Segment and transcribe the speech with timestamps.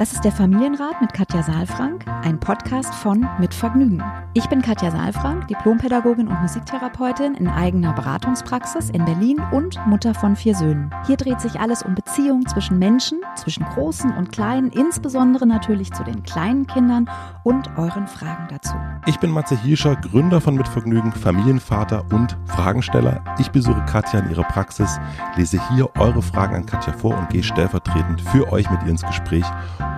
[0.00, 4.02] Das ist der Familienrat mit Katja Saalfrank, ein Podcast von Mit Vergnügen.
[4.32, 10.36] Ich bin Katja Saalfrank, Diplompädagogin und Musiktherapeutin in eigener Beratungspraxis in Berlin und Mutter von
[10.36, 10.90] vier Söhnen.
[11.06, 16.02] Hier dreht sich alles um Beziehungen zwischen Menschen, zwischen Großen und Kleinen, insbesondere natürlich zu
[16.02, 17.10] den kleinen Kindern
[17.44, 18.76] und euren Fragen dazu.
[19.04, 23.22] Ich bin Matze Hirscher, Gründer von Mit Vergnügen, Familienvater und Fragensteller.
[23.38, 24.98] Ich besuche Katja in ihrer Praxis,
[25.36, 29.04] lese hier eure Fragen an Katja vor und gehe stellvertretend für euch mit ihr ins
[29.04, 29.44] Gespräch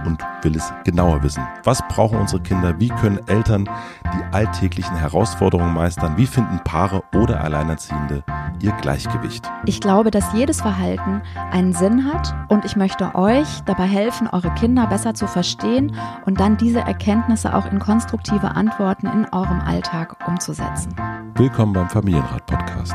[0.07, 1.43] und will es genauer wissen.
[1.65, 2.79] Was brauchen unsere Kinder?
[2.79, 3.69] Wie können Eltern
[4.05, 6.17] die alltäglichen Herausforderungen meistern?
[6.17, 8.25] Wie finden Paare oder Alleinerziehende
[8.61, 9.51] ihr Gleichgewicht?
[9.67, 14.53] Ich glaube, dass jedes Verhalten einen Sinn hat und ich möchte euch dabei helfen, eure
[14.55, 20.17] Kinder besser zu verstehen und dann diese Erkenntnisse auch in konstruktive Antworten in eurem Alltag
[20.27, 20.95] umzusetzen.
[21.35, 22.95] Willkommen beim Familienrat Podcast.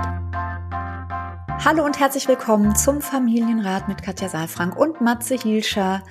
[1.65, 6.01] Hallo und herzlich willkommen zum Familienrat mit Katja Saalfrank und Matze Hielscher.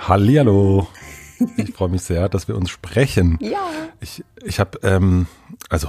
[0.00, 0.86] Hallihallo.
[1.56, 3.38] Ich freue mich sehr, dass wir uns sprechen.
[3.40, 3.68] Ja.
[4.00, 5.26] Ich, ich habe, ähm,
[5.68, 5.88] also,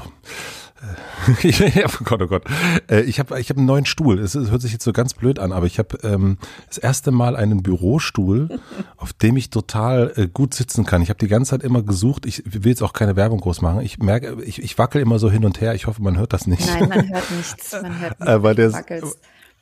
[0.81, 2.43] äh, ich, oh Gott, oh Gott.
[2.89, 4.19] Äh, ich habe ich hab einen neuen Stuhl.
[4.19, 7.35] Es, hört sich jetzt so ganz blöd an, aber ich habe ähm, das erste Mal
[7.35, 8.59] einen Bürostuhl,
[8.97, 11.01] auf dem ich total äh, gut sitzen kann.
[11.01, 12.25] Ich habe die ganze Zeit immer gesucht.
[12.25, 13.81] Ich will jetzt auch keine Werbung groß machen.
[13.81, 15.73] Ich merke, ich, ich wackel immer so hin und her.
[15.75, 16.67] Ich hoffe, man hört das nicht.
[16.67, 17.71] Nein, man hört nichts.
[17.73, 18.27] Man hört nichts.
[18.27, 18.71] Aber der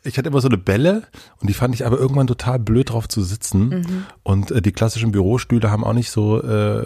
[0.06, 1.04] ich hatte immer so eine Bälle
[1.40, 3.70] und die fand ich aber irgendwann total blöd drauf zu sitzen.
[3.70, 4.06] Mhm.
[4.24, 6.86] Und äh, die klassischen Bürostühle haben auch nicht so, äh,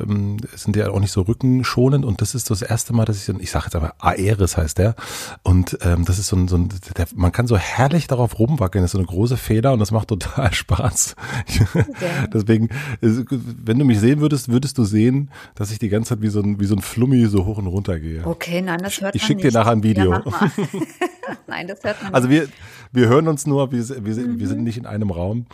[0.56, 2.06] sind ja auch nicht so rückenschonend.
[2.06, 4.96] Und das ist das erste Mal, dass ich, ich sage jetzt aber Aeris heißt der.
[5.44, 8.84] Und ähm, das ist so ein, so ein der, man kann so herrlich darauf rumwackeln.
[8.84, 11.16] Das ist so eine große Feder und das macht total Spaß.
[11.48, 11.86] Okay.
[12.34, 12.70] Deswegen,
[13.02, 16.40] wenn du mich sehen würdest, würdest du sehen, dass ich die ganze Zeit wie so
[16.40, 18.26] ein, wie so ein Flummi so hoch und runter gehe.
[18.26, 20.14] Okay, nein, das hört ich, man Ich schicke dir nachher ein Video.
[20.14, 20.24] Ja,
[21.48, 22.48] nein, das hört man Also wir,
[22.92, 24.40] wir hören uns nur, wir, wir, mhm.
[24.40, 25.46] wir sind nicht in einem Raum.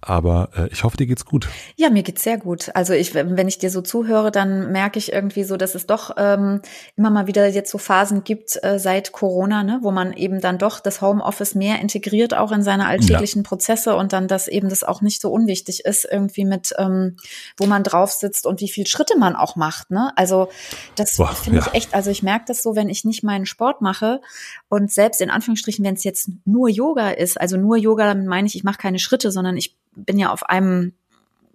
[0.00, 1.48] Aber äh, ich hoffe, dir geht's gut.
[1.76, 2.70] Ja, mir geht's sehr gut.
[2.74, 6.14] Also ich, wenn ich dir so zuhöre, dann merke ich irgendwie so, dass es doch
[6.16, 6.60] ähm,
[6.96, 10.58] immer mal wieder jetzt so Phasen gibt äh, seit Corona, ne, wo man eben dann
[10.58, 13.48] doch das Homeoffice mehr integriert auch in seine alltäglichen ja.
[13.48, 17.16] Prozesse und dann, dass eben das auch nicht so unwichtig ist, irgendwie mit, ähm,
[17.56, 19.90] wo man drauf sitzt und wie viel Schritte man auch macht.
[19.90, 20.12] Ne?
[20.16, 20.48] Also
[20.96, 21.66] das finde ja.
[21.66, 24.20] ich echt, also ich merke das so, wenn ich nicht meinen Sport mache
[24.68, 28.46] und selbst in Anführungsstrichen, wenn es jetzt nur Yoga ist, also nur Yoga, dann meine
[28.46, 30.94] ich, ich mache keine Schritte, sondern ich bin ja auf einem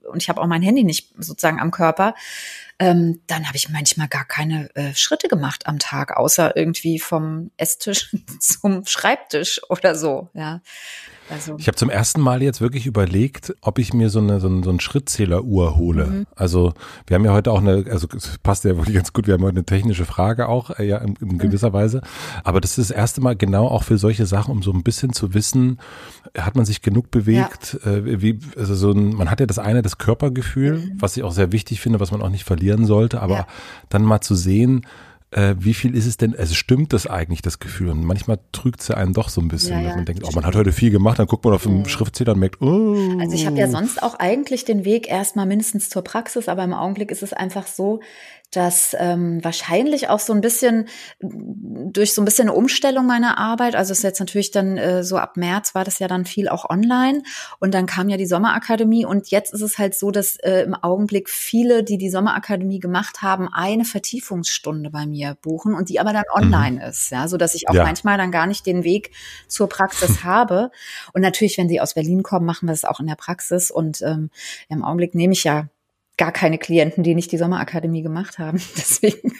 [0.07, 2.15] und ich habe auch mein Handy nicht sozusagen am Körper,
[2.79, 7.51] ähm, dann habe ich manchmal gar keine äh, Schritte gemacht am Tag, außer irgendwie vom
[7.57, 10.29] Esstisch zum Schreibtisch oder so.
[10.33, 10.61] Ja.
[11.29, 11.55] Also.
[11.57, 14.63] Ich habe zum ersten Mal jetzt wirklich überlegt, ob ich mir so eine so, ein,
[14.63, 16.07] so ein Schrittzähleruhr hole.
[16.07, 16.27] Mhm.
[16.35, 16.73] Also
[17.05, 19.43] wir haben ja heute auch eine, also es passt ja wirklich ganz gut, wir haben
[19.43, 21.73] heute eine technische Frage auch, äh, ja, in, in gewisser mhm.
[21.73, 22.01] Weise.
[22.43, 25.13] Aber das ist das erste Mal genau auch für solche Sachen, um so ein bisschen
[25.13, 25.79] zu wissen,
[26.37, 27.91] hat man sich genug bewegt, ja.
[27.91, 30.91] äh, wie, also so ein, man hat ja das eine, das Körpergefühl, mhm.
[30.99, 33.47] was ich auch sehr wichtig finde, was man auch nicht verlieren sollte, aber ja.
[33.89, 34.85] dann mal zu sehen,
[35.31, 37.89] äh, wie viel ist es denn, also stimmt das eigentlich, das Gefühl?
[37.89, 40.23] Und manchmal trügt es ja einen doch so ein bisschen, ja, ja, dass man denkt,
[40.25, 41.89] oh, man hat heute viel gemacht, dann guckt man auf den ja.
[41.89, 42.95] Schriftzähler und merkt, oh.
[43.19, 46.73] Also ich habe ja sonst auch eigentlich den Weg erstmal mindestens zur Praxis, aber im
[46.73, 47.99] Augenblick ist es einfach so,
[48.51, 50.87] dass ähm, wahrscheinlich auch so ein bisschen
[51.19, 55.03] durch so ein bisschen eine Umstellung meiner Arbeit, also es ist jetzt natürlich dann äh,
[55.03, 57.23] so ab März war das ja dann viel auch online
[57.59, 60.75] und dann kam ja die Sommerakademie und jetzt ist es halt so, dass äh, im
[60.75, 66.13] Augenblick viele, die die Sommerakademie gemacht haben, eine Vertiefungsstunde bei mir buchen und die aber
[66.13, 66.43] dann mhm.
[66.43, 66.89] online mhm.
[66.89, 67.83] ist, ja, so dass ich auch ja.
[67.83, 69.11] manchmal dann gar nicht den Weg
[69.47, 70.71] zur Praxis habe
[71.13, 74.01] und natürlich, wenn sie aus Berlin kommen, machen wir das auch in der Praxis und
[74.01, 74.29] ähm,
[74.69, 75.67] im Augenblick nehme ich ja
[76.17, 78.57] gar keine Klienten, die nicht die Sommerakademie gemacht haben.
[78.77, 79.31] Deswegen.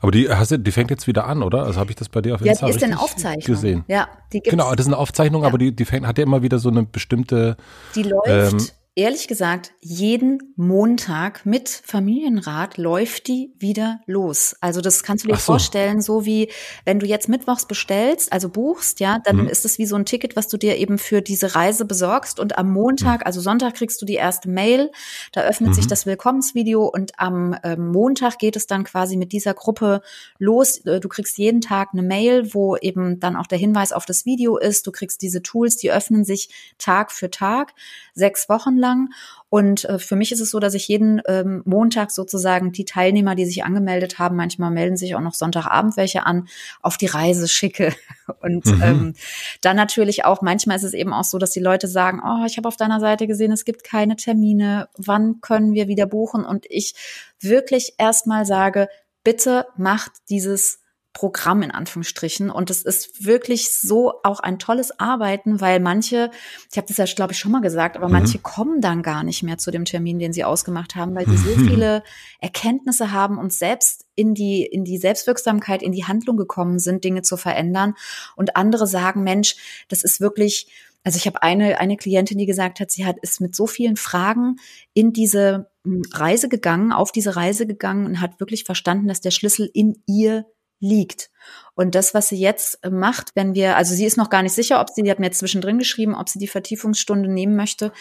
[0.00, 1.64] Aber die hast du, die fängt jetzt wieder an, oder?
[1.64, 3.44] Also habe ich das bei dir auf Instagram ja, die ist eine Aufzeichnung.
[3.44, 3.84] gesehen.
[3.88, 4.50] Ja, die gibt's.
[4.50, 5.48] Genau, das ist eine Aufzeichnung, ja.
[5.48, 7.56] aber die, die fängt, hat ja immer wieder so eine bestimmte.
[7.94, 8.54] Die läuft.
[8.54, 8.58] Ähm,
[8.98, 14.56] ehrlich gesagt, jeden Montag mit Familienrat läuft die wieder los.
[14.60, 15.52] Also das kannst du dir so.
[15.52, 16.50] vorstellen, so wie
[16.84, 19.48] wenn du jetzt mittwochs bestellst, also buchst, ja, dann mhm.
[19.48, 22.58] ist es wie so ein Ticket, was du dir eben für diese Reise besorgst und
[22.58, 23.26] am Montag, mhm.
[23.26, 24.90] also Sonntag kriegst du die erste Mail,
[25.30, 25.74] da öffnet mhm.
[25.74, 30.02] sich das Willkommensvideo und am äh, Montag geht es dann quasi mit dieser Gruppe
[30.40, 30.78] los.
[30.78, 34.26] Äh, du kriegst jeden Tag eine Mail, wo eben dann auch der Hinweis auf das
[34.26, 34.88] Video ist.
[34.88, 36.48] Du kriegst diese Tools, die öffnen sich
[36.78, 37.74] Tag für Tag,
[38.12, 39.10] sechs Wochen lang lang.
[39.50, 43.34] Und äh, für mich ist es so, dass ich jeden ähm, Montag sozusagen die Teilnehmer,
[43.34, 46.48] die sich angemeldet haben, manchmal melden sich auch noch Sonntagabend welche an,
[46.82, 47.94] auf die Reise schicke.
[48.42, 48.82] Und mhm.
[48.82, 49.14] ähm,
[49.62, 52.56] dann natürlich auch, manchmal ist es eben auch so, dass die Leute sagen, oh, ich
[52.58, 56.44] habe auf deiner Seite gesehen, es gibt keine Termine, wann können wir wieder buchen?
[56.44, 56.94] Und ich
[57.40, 58.88] wirklich erstmal sage,
[59.24, 60.80] bitte macht dieses
[61.18, 62.48] Programm in Anführungsstrichen.
[62.48, 66.30] Und es ist wirklich so auch ein tolles Arbeiten, weil manche,
[66.70, 68.12] ich habe das ja, glaube ich, schon mal gesagt, aber mhm.
[68.12, 71.36] manche kommen dann gar nicht mehr zu dem Termin, den sie ausgemacht haben, weil sie
[71.36, 72.04] so viele
[72.38, 77.22] Erkenntnisse haben und selbst in die, in die Selbstwirksamkeit, in die Handlung gekommen sind, Dinge
[77.22, 77.94] zu verändern.
[78.36, 79.56] Und andere sagen, Mensch,
[79.88, 80.68] das ist wirklich,
[81.02, 83.96] also ich habe eine, eine Klientin, die gesagt hat, sie hat ist mit so vielen
[83.96, 84.54] Fragen
[84.94, 89.32] in diese hm, Reise gegangen, auf diese Reise gegangen und hat wirklich verstanden, dass der
[89.32, 90.46] Schlüssel in ihr
[90.80, 91.30] liegt.
[91.74, 94.80] Und das, was sie jetzt macht, wenn wir, also sie ist noch gar nicht sicher,
[94.80, 97.92] ob sie, die hat mir zwischendrin geschrieben, ob sie die Vertiefungsstunde nehmen möchte,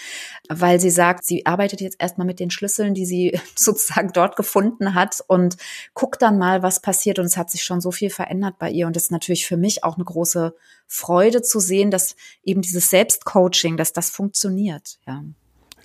[0.50, 4.96] weil sie sagt, sie arbeitet jetzt erstmal mit den Schlüsseln, die sie sozusagen dort gefunden
[4.96, 5.58] hat und
[5.94, 7.20] guckt dann mal, was passiert.
[7.20, 8.88] Und es hat sich schon so viel verändert bei ihr.
[8.88, 10.56] Und das ist natürlich für mich auch eine große
[10.88, 15.24] Freude zu sehen, dass eben dieses Selbstcoaching, dass das funktioniert, ja.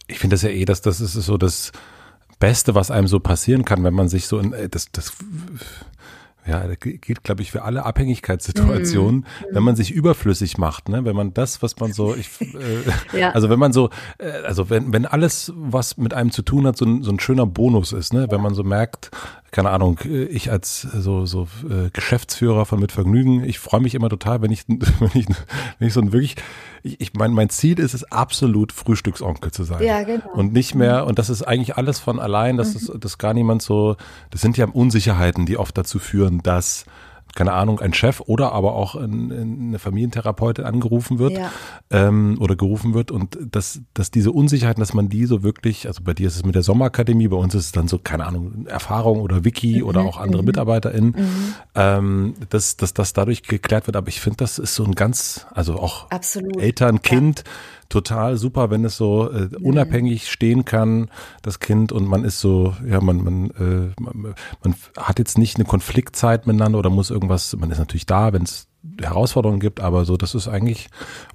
[0.08, 1.72] Ich finde das ja eh, dass das ist so das
[2.38, 5.12] Beste, was einem so passieren kann, wenn man sich so in, äh, das, das
[6.46, 9.54] ja, das geht, glaube ich, für alle Abhängigkeitssituationen, mhm.
[9.54, 11.04] wenn man sich überflüssig macht, ne?
[11.04, 12.82] Wenn man das, was man so, ich, äh,
[13.18, 13.30] ja.
[13.30, 16.76] also wenn man so, äh, also wenn, wenn alles, was mit einem zu tun hat,
[16.76, 18.26] so ein, so ein schöner Bonus ist, ne?
[18.30, 19.10] Wenn man so merkt,
[19.52, 24.08] keine Ahnung, ich als so, so äh, Geschäftsführer von Mit Vergnügen, ich freue mich immer
[24.08, 25.26] total, wenn ich, wenn ich,
[25.78, 26.36] wenn ich so ein wirklich,
[26.82, 29.82] ich, ich mein, mein Ziel ist es absolut Frühstücksonkel zu sein.
[29.82, 30.32] Ja, genau.
[30.32, 32.86] Und nicht mehr, und das ist eigentlich alles von allein, dass mhm.
[32.86, 33.96] das, das gar niemand so,
[34.30, 36.86] das sind ja Unsicherheiten, die oft dazu führen, dass
[37.34, 41.50] keine Ahnung, ein Chef oder aber auch ein, eine Familientherapeutin angerufen wird ja.
[41.90, 46.02] ähm, oder gerufen wird und dass, dass diese Unsicherheiten, dass man die so wirklich, also
[46.02, 48.66] bei dir ist es mit der Sommerakademie, bei uns ist es dann so, keine Ahnung,
[48.66, 49.86] Erfahrung oder Wiki mhm.
[49.88, 50.46] oder auch andere mhm.
[50.46, 51.54] MitarbeiterInnen, mhm.
[51.74, 53.96] ähm, dass, dass das dadurch geklärt wird.
[53.96, 56.56] Aber ich finde, das ist so ein ganz, also auch Absolut.
[56.58, 57.52] Eltern, Kind, ja
[57.92, 61.10] total super, wenn es so äh, unabhängig stehen kann,
[61.42, 65.56] das Kind, und man ist so, ja, man, man, äh, man, man hat jetzt nicht
[65.56, 68.66] eine Konfliktzeit miteinander oder muss irgendwas, man ist natürlich da, wenn es
[69.00, 70.88] Herausforderungen gibt, aber so, dass es eigentlich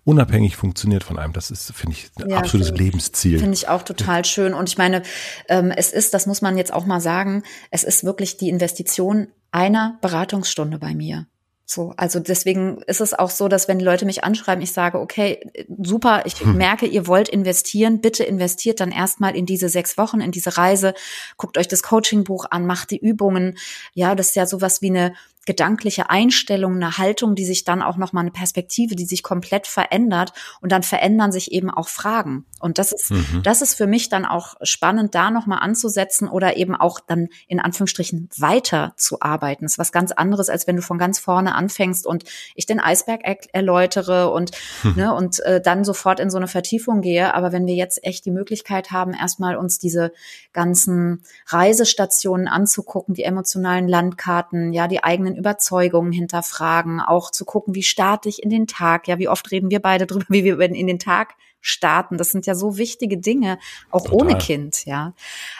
[0.03, 1.31] unabhängig funktioniert von einem.
[1.31, 3.39] Das ist, finde ich, ein ja, absolutes find, Lebensziel.
[3.39, 4.53] Finde ich auch total schön.
[4.53, 5.01] Und ich meine,
[5.47, 9.27] ähm, es ist, das muss man jetzt auch mal sagen, es ist wirklich die Investition
[9.51, 11.27] einer Beratungsstunde bei mir.
[11.69, 15.41] So, also deswegen ist es auch so, dass wenn Leute mich anschreiben, ich sage, okay,
[15.83, 16.55] super, ich hm.
[16.55, 20.93] merke, ihr wollt investieren, bitte investiert dann erstmal in diese sechs Wochen, in diese Reise,
[21.35, 23.57] guckt euch das Coachingbuch an, macht die Übungen.
[23.93, 25.13] Ja, das ist ja sowas wie eine
[25.47, 30.33] gedankliche Einstellung, eine Haltung, die sich dann auch nochmal eine Perspektive, die sich komplett verändert
[30.61, 32.45] und dann verändern sich eben auch Fragen.
[32.59, 33.41] Und das ist, mhm.
[33.43, 37.59] das ist für mich dann auch spannend, da nochmal anzusetzen oder eben auch dann in
[37.59, 39.65] Anführungsstrichen weiter zu arbeiten.
[39.65, 42.79] Das ist was ganz anderes, als wenn du von ganz vorne anfängst und ich den
[42.79, 44.51] Eisberg er erläutere und,
[44.83, 44.93] mhm.
[44.95, 47.33] ne, und äh, dann sofort in so eine Vertiefung gehe.
[47.33, 50.11] Aber wenn wir jetzt echt die Möglichkeit haben, erstmal uns diese
[50.51, 57.83] ganzen Reisestationen anzugucken, die emotionalen Landkarten, ja, die eigenen Überzeugungen hinterfragen, auch zu gucken, wie
[57.83, 60.87] starte ich in den Tag, ja, wie oft reden wir beide drüber, wie wir in
[60.87, 62.17] den Tag starten.
[62.17, 63.59] Das sind ja so wichtige Dinge,
[63.91, 64.19] auch Total.
[64.19, 65.13] ohne Kind, ja.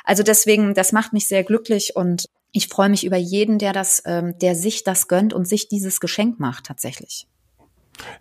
[0.03, 4.01] Also deswegen, das macht mich sehr glücklich und ich freue mich über jeden, der das,
[4.05, 7.27] ähm, der sich das gönnt und sich dieses Geschenk macht tatsächlich.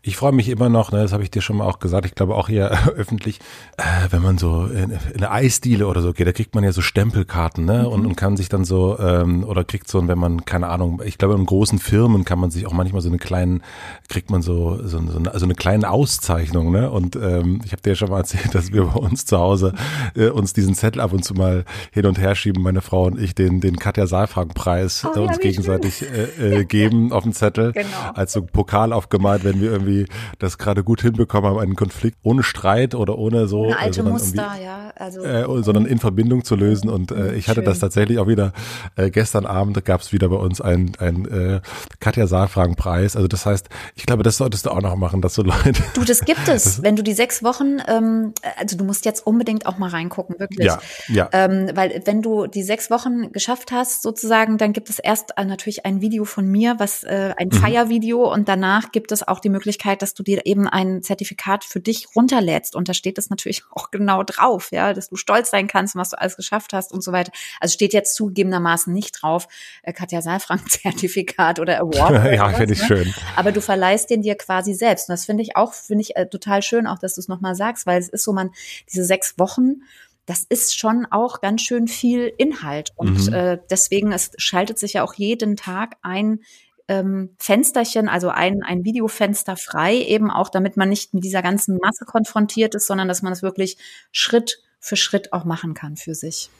[0.03, 2.15] Ich freue mich immer noch, ne, das habe ich dir schon mal auch gesagt, ich
[2.15, 3.41] glaube auch hier öffentlich,
[3.77, 6.73] äh, wenn man so in, in eine Eisdiele oder so geht, da kriegt man ja
[6.73, 7.81] so Stempelkarten, ne?
[7.81, 7.87] Mhm.
[7.87, 11.19] Und, und kann sich dann so, ähm, oder kriegt so, wenn man, keine Ahnung, ich
[11.19, 13.63] glaube in großen Firmen kann man sich auch manchmal so eine kleinen,
[14.09, 16.91] kriegt man so, so, so eine, also eine kleine Auszeichnung, ne?
[16.91, 19.75] Und ähm, ich habe dir ja schon mal erzählt, dass wir bei uns zu Hause
[20.15, 23.21] äh, uns diesen Zettel ab und zu mal hin und her schieben, meine Frau und
[23.21, 27.73] ich, den, den Katja Saalfrank-Preis oh, äh, uns gegenseitig äh, äh, geben auf dem Zettel,
[27.73, 27.87] genau.
[28.15, 30.07] als so Pokal aufgemalt, wenn wir wir irgendwie
[30.39, 34.53] das gerade gut hinbekommen haben, einen Konflikt ohne Streit oder ohne so, Eine alte Muster,
[34.63, 36.89] ja, also äh, sondern in Verbindung zu lösen.
[36.89, 37.67] Und äh, ich hatte Schön.
[37.67, 38.53] das tatsächlich auch wieder
[38.97, 41.61] äh, gestern Abend gab es wieder bei uns ein, ein äh,
[42.01, 43.17] Katja Saalfragen Preis.
[43.17, 45.83] Also das heißt, ich glaube, das solltest du auch noch machen, dass so Leute.
[45.95, 46.57] Du, das gibt es.
[46.67, 50.39] Das, wenn du die sechs Wochen, ähm, also du musst jetzt unbedingt auch mal reingucken,
[50.39, 50.67] wirklich.
[50.67, 51.29] Ja, ja.
[51.33, 55.85] Ähm, weil wenn du die sechs Wochen geschafft hast, sozusagen, dann gibt es erst natürlich
[55.85, 57.57] ein Video von mir, was äh, ein mhm.
[57.57, 61.81] Feiervideo und danach gibt es auch die Möglichkeit, dass du dir eben ein Zertifikat für
[61.81, 62.77] dich runterlädst.
[62.77, 66.11] Und da steht es natürlich auch genau drauf, ja, dass du stolz sein kannst, was
[66.11, 67.33] du alles geschafft hast und so weiter.
[67.61, 69.49] Also steht jetzt zugegebenermaßen nicht drauf,
[69.83, 72.27] äh, Katja Saalfrank Zertifikat oder Award.
[72.37, 72.87] Ja, finde ich ne?
[72.87, 73.15] schön.
[73.37, 75.09] Aber du verleihst den dir quasi selbst.
[75.09, 77.55] Und das finde ich auch, finde ich äh, total schön, auch dass du es nochmal
[77.55, 78.51] sagst, weil es ist so, man,
[78.93, 79.83] diese sechs Wochen,
[80.27, 82.93] das ist schon auch ganz schön viel Inhalt.
[82.97, 83.33] Und mhm.
[83.33, 86.41] äh, deswegen, es schaltet sich ja auch jeden Tag ein
[86.89, 91.79] ähm, Fensterchen, also ein, ein Videofenster frei, eben auch, damit man nicht mit dieser ganzen
[91.83, 93.77] Masse konfrontiert ist, sondern dass man es wirklich
[94.13, 96.51] Schritt für Schritt auch machen kann für sich.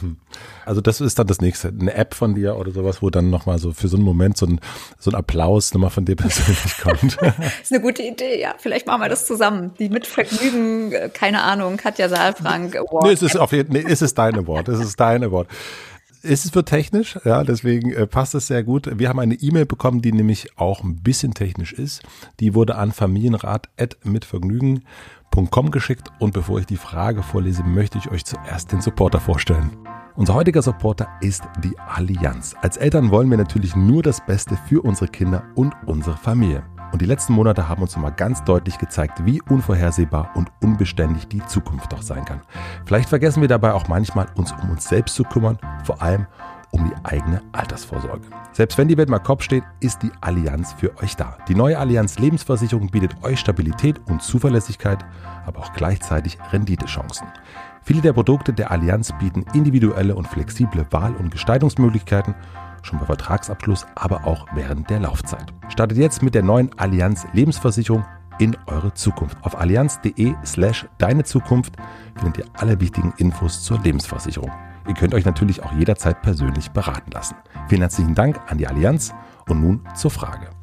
[0.64, 1.68] Also das ist dann das nächste.
[1.68, 4.46] Eine App von dir oder sowas, wo dann nochmal so für so einen Moment so
[4.46, 4.60] ein,
[4.96, 7.20] so ein Applaus nochmal von dir persönlich kommt.
[7.20, 8.54] das ist eine gute Idee, ja.
[8.58, 9.72] Vielleicht machen wir das zusammen.
[9.80, 13.04] Die mit Vergnügen, äh, keine Ahnung, Katja Saalfrank Award.
[13.04, 14.68] Nee, es ist auf jeden, nee, es ist dein Award.
[14.68, 15.48] Es ist dein Award.
[16.24, 18.96] Es ist für technisch, ja, deswegen äh, passt es sehr gut.
[18.96, 22.04] Wir haben eine E-Mail bekommen, die nämlich auch ein bisschen technisch ist.
[22.38, 28.70] Die wurde an familienrat.mitvergnügen.com geschickt und bevor ich die Frage vorlese, möchte ich euch zuerst
[28.70, 29.76] den Supporter vorstellen.
[30.14, 32.54] Unser heutiger Supporter ist die Allianz.
[32.60, 36.62] Als Eltern wollen wir natürlich nur das Beste für unsere Kinder und unsere Familie.
[36.92, 41.44] Und die letzten Monate haben uns nochmal ganz deutlich gezeigt, wie unvorhersehbar und unbeständig die
[41.46, 42.42] Zukunft doch sein kann.
[42.84, 46.26] Vielleicht vergessen wir dabei auch manchmal, uns um uns selbst zu kümmern, vor allem
[46.70, 48.26] um die eigene Altersvorsorge.
[48.52, 51.38] Selbst wenn die Welt mal Kopf steht, ist die Allianz für euch da.
[51.48, 55.04] Die neue Allianz Lebensversicherung bietet euch Stabilität und Zuverlässigkeit,
[55.46, 57.26] aber auch gleichzeitig Renditechancen.
[57.82, 62.34] Viele der Produkte der Allianz bieten individuelle und flexible Wahl- und Gestaltungsmöglichkeiten,
[62.82, 65.52] schon bei Vertragsabschluss, aber auch während der Laufzeit.
[65.68, 68.04] Startet jetzt mit der neuen Allianz Lebensversicherung
[68.38, 69.36] in eure Zukunft.
[69.42, 71.74] Auf allianz.de slash deine Zukunft
[72.16, 74.50] findet ihr alle wichtigen Infos zur Lebensversicherung.
[74.88, 77.36] Ihr könnt euch natürlich auch jederzeit persönlich beraten lassen.
[77.68, 79.14] Vielen herzlichen Dank an die Allianz
[79.48, 80.61] und nun zur Frage.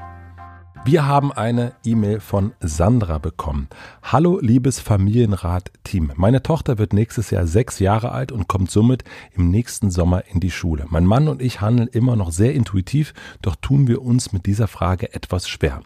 [0.91, 3.67] Wir haben eine E-Mail von Sandra bekommen.
[4.01, 6.13] Hallo liebes Familienrat-Team.
[6.15, 9.03] Meine Tochter wird nächstes Jahr sechs Jahre alt und kommt somit
[9.35, 10.87] im nächsten Sommer in die Schule.
[10.89, 14.67] Mein Mann und ich handeln immer noch sehr intuitiv, doch tun wir uns mit dieser
[14.67, 15.83] Frage etwas schwer.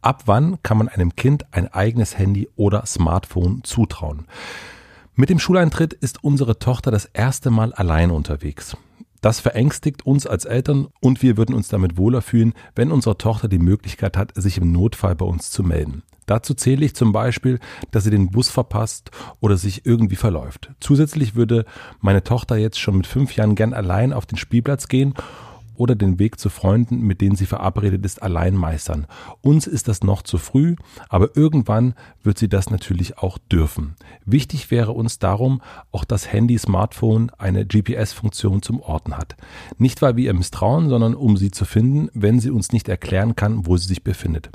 [0.00, 4.24] Ab wann kann man einem Kind ein eigenes Handy oder Smartphone zutrauen?
[5.16, 8.74] Mit dem Schuleintritt ist unsere Tochter das erste Mal allein unterwegs.
[9.20, 13.48] Das verängstigt uns als Eltern und wir würden uns damit wohler fühlen, wenn unsere Tochter
[13.48, 16.02] die Möglichkeit hat, sich im Notfall bei uns zu melden.
[16.26, 17.60] Dazu zähle ich zum Beispiel,
[17.92, 20.72] dass sie den Bus verpasst oder sich irgendwie verläuft.
[20.80, 21.64] Zusätzlich würde
[22.00, 25.14] meine Tochter jetzt schon mit fünf Jahren gern allein auf den Spielplatz gehen
[25.78, 29.06] oder den Weg zu Freunden, mit denen sie verabredet ist, allein meistern.
[29.42, 30.76] Uns ist das noch zu früh,
[31.08, 33.96] aber irgendwann wird sie das natürlich auch dürfen.
[34.24, 39.36] Wichtig wäre uns darum, auch das Handy-Smartphone eine GPS-Funktion zum Orten hat.
[39.78, 43.36] Nicht, weil wir ihr misstrauen, sondern um sie zu finden, wenn sie uns nicht erklären
[43.36, 44.50] kann, wo sie sich befindet.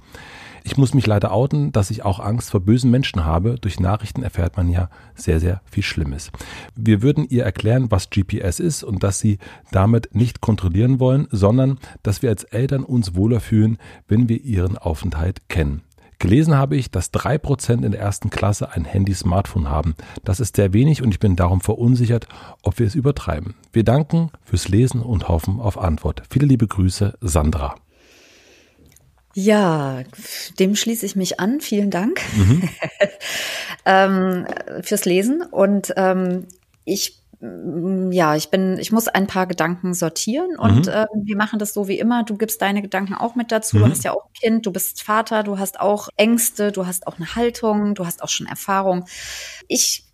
[0.64, 3.56] Ich muss mich leider outen, dass ich auch Angst vor bösen Menschen habe.
[3.60, 6.32] Durch Nachrichten erfährt man ja sehr, sehr viel Schlimmes.
[6.76, 9.40] Wir würden ihr erklären, was GPS ist und dass sie
[9.72, 13.78] damit nicht kontrollieren wollen, sondern dass wir als Eltern uns wohler fühlen,
[14.08, 15.82] wenn wir ihren Aufenthalt kennen.
[16.22, 19.96] Gelesen habe ich, dass drei Prozent in der ersten Klasse ein Handy-Smartphone haben.
[20.24, 22.28] Das ist sehr wenig und ich bin darum verunsichert,
[22.62, 23.56] ob wir es übertreiben.
[23.74, 26.22] Wir danken fürs Lesen und hoffen auf Antwort.
[26.30, 27.74] Viele liebe Grüße, Sandra.
[29.34, 30.04] Ja,
[30.60, 31.62] dem schließe ich mich an.
[31.62, 32.70] Vielen Dank mhm.
[33.86, 34.46] ähm,
[34.82, 35.42] fürs Lesen.
[35.42, 36.48] Und ähm,
[36.84, 40.92] ich mm, ja, ich bin, ich muss ein paar Gedanken sortieren und mhm.
[40.92, 42.24] äh, wir machen das so wie immer.
[42.24, 43.78] Du gibst deine Gedanken auch mit dazu.
[43.78, 43.82] Mhm.
[43.82, 47.08] Du hast ja auch ein Kind, du bist Vater, du hast auch Ängste, du hast
[47.08, 49.06] auch eine Haltung, du hast auch schon Erfahrung.
[49.68, 50.06] Ich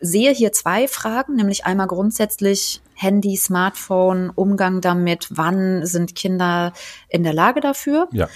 [0.00, 6.72] sehe hier zwei Fragen, nämlich einmal grundsätzlich Handy, Smartphone, Umgang damit, wann sind Kinder
[7.08, 8.08] in der Lage dafür?
[8.12, 8.28] Ja.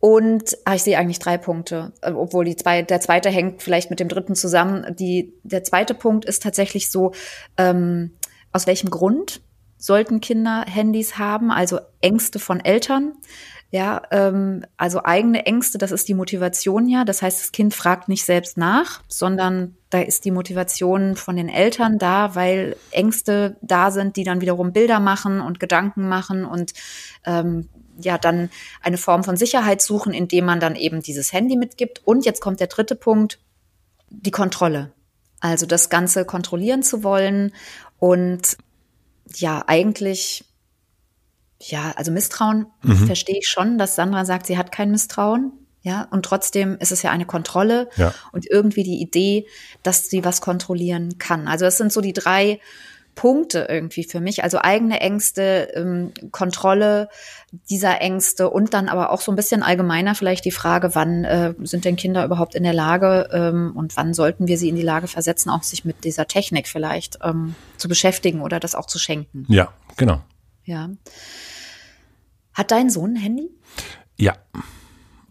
[0.00, 3.90] Und ah, ich sehe eigentlich drei Punkte, äh, obwohl die zwei, der zweite hängt vielleicht
[3.90, 4.96] mit dem dritten zusammen.
[4.96, 7.12] Die, der zweite Punkt ist tatsächlich so,
[7.58, 8.16] ähm,
[8.50, 9.42] aus welchem Grund
[9.76, 11.50] sollten Kinder Handys haben?
[11.50, 13.12] Also Ängste von Eltern.
[13.72, 17.04] Ja, ähm, also eigene Ängste, das ist die Motivation ja.
[17.04, 21.48] Das heißt, das Kind fragt nicht selbst nach, sondern da ist die Motivation von den
[21.48, 26.72] Eltern da, weil Ängste da sind, die dann wiederum Bilder machen und Gedanken machen und
[27.24, 27.68] ähm,
[28.00, 28.50] ja dann
[28.82, 32.02] eine Form von Sicherheit suchen, indem man dann eben dieses Handy mitgibt.
[32.04, 33.38] Und jetzt kommt der dritte Punkt,
[34.08, 34.92] die Kontrolle.
[35.38, 37.52] Also das Ganze kontrollieren zu wollen
[37.98, 38.56] und
[39.36, 40.44] ja, eigentlich
[41.60, 43.06] ja, also Misstrauen mhm.
[43.06, 45.52] verstehe ich schon, dass Sandra sagt, sie hat kein Misstrauen.
[45.82, 48.12] Ja, und trotzdem ist es ja eine Kontrolle ja.
[48.32, 49.46] und irgendwie die Idee,
[49.82, 51.48] dass sie was kontrollieren kann.
[51.48, 52.60] Also das sind so die drei
[53.14, 54.44] Punkte irgendwie für mich.
[54.44, 57.08] Also eigene Ängste, ähm, Kontrolle
[57.68, 61.54] dieser Ängste und dann aber auch so ein bisschen allgemeiner vielleicht die Frage, wann äh,
[61.62, 64.82] sind denn Kinder überhaupt in der Lage ähm, und wann sollten wir sie in die
[64.82, 68.98] Lage versetzen, auch sich mit dieser Technik vielleicht ähm, zu beschäftigen oder das auch zu
[68.98, 69.46] schenken.
[69.48, 70.20] Ja, genau.
[70.64, 70.90] Ja.
[72.60, 73.50] Hat dein Sohn ein Handy?
[74.18, 74.34] Ja.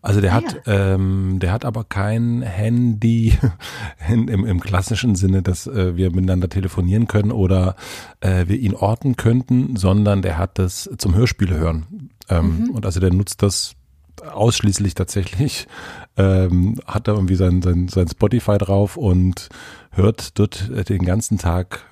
[0.02, 0.96] Also der ah, hat, ja.
[0.96, 3.38] ähm, der hat aber kein Handy
[4.10, 7.76] in, im, im klassischen Sinne, dass äh, wir miteinander telefonieren können oder
[8.20, 12.10] äh, wir ihn orten könnten, sondern der hat das zum Hörspiele hören.
[12.30, 12.70] Ähm, mhm.
[12.72, 13.76] Und also der nutzt das
[14.26, 15.68] ausschließlich tatsächlich
[16.18, 19.50] ähm, hat da irgendwie sein, sein, sein Spotify drauf und
[19.92, 21.86] hört dort den ganzen Tag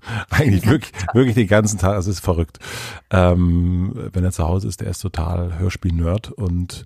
[0.30, 2.58] Eigentlich wirklich, wirklich den ganzen Tag, also es ist verrückt.
[3.10, 6.84] Ähm, wenn er zu Hause ist, der ist total Hörspiel-Nerd und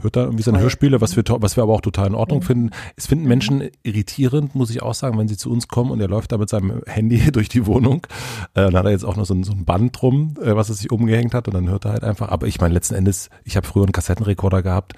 [0.00, 2.44] hört da irgendwie seine Hörspiele, was wir, was wir aber auch total in Ordnung mhm.
[2.44, 2.70] finden.
[2.96, 6.08] Es finden Menschen irritierend, muss ich auch sagen, wenn sie zu uns kommen und er
[6.08, 8.06] läuft da mit seinem Handy durch die Wohnung.
[8.54, 10.68] Äh, dann hat er jetzt auch noch so ein, so ein Band drum, äh, was
[10.68, 12.28] er sich umgehängt hat und dann hört er halt einfach.
[12.28, 14.94] Aber ich meine, letzten Endes, ich habe früher einen Kassettenrekorder gehabt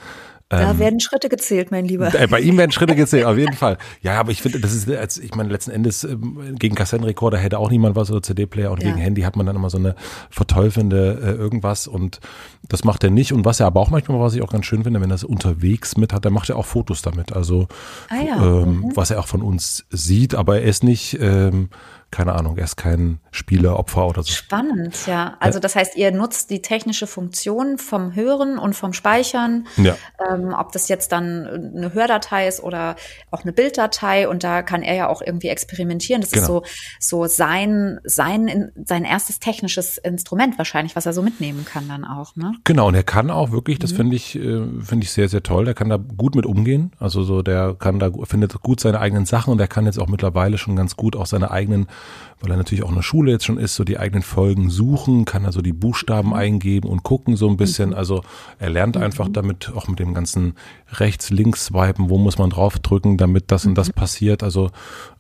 [0.48, 2.14] da ähm, werden Schritte gezählt, mein Lieber.
[2.14, 3.78] Äh, bei ihm werden Schritte gezählt, auf jeden Fall.
[4.00, 7.58] Ja, aber ich finde, das ist, als ich meine, letzten Endes ähm, gegen Kassettenrekorder hätte
[7.58, 8.90] auch niemand was oder CD-Player und ja.
[8.90, 9.96] gegen Handy hat man dann immer so eine
[10.30, 12.20] verteufelnde äh, irgendwas und
[12.68, 13.32] das macht er nicht.
[13.32, 15.24] Und was er aber auch manchmal, was ich auch ganz schön finde, wenn er es
[15.24, 17.32] unterwegs mit hat, dann macht er auch Fotos damit.
[17.32, 17.66] Also
[18.08, 18.62] ah ja.
[18.62, 18.92] ähm, mhm.
[18.94, 21.70] was er auch von uns sieht, aber er ist nicht ähm,
[22.16, 24.32] keine Ahnung, er ist kein Spieleopfer oder so.
[24.32, 25.37] Spannend, ja.
[25.38, 29.94] Also das heißt, ihr nutzt die technische Funktion vom Hören und vom Speichern, ja.
[30.26, 32.96] ähm, ob das jetzt dann eine Hördatei ist oder
[33.30, 36.23] auch eine Bilddatei und da kann er ja auch irgendwie experimentieren.
[36.23, 36.62] Das genau.
[36.62, 41.87] ist so, so sein, sein, sein erstes technisches Instrument wahrscheinlich, was er so mitnehmen kann
[41.87, 42.54] dann auch, ne?
[42.64, 43.96] Genau, und er kann auch wirklich, das mhm.
[43.96, 46.92] finde ich, äh, finde ich sehr, sehr toll, der kann da gut mit umgehen.
[46.99, 50.08] Also so, der kann da, findet gut seine eigenen Sachen und er kann jetzt auch
[50.08, 51.88] mittlerweile schon ganz gut auch seine eigenen
[52.40, 55.25] weil er natürlich auch in der Schule jetzt schon ist, so die eigenen Folgen suchen,
[55.25, 56.34] kann also die Buchstaben mhm.
[56.34, 57.90] eingeben und gucken so ein bisschen.
[57.90, 57.96] Mhm.
[57.96, 58.22] Also
[58.58, 59.32] er lernt einfach mhm.
[59.32, 60.54] damit, auch mit dem ganzen
[60.92, 64.42] rechts-links-Swipen, wo muss man draufdrücken, damit das und das passiert.
[64.42, 64.70] Also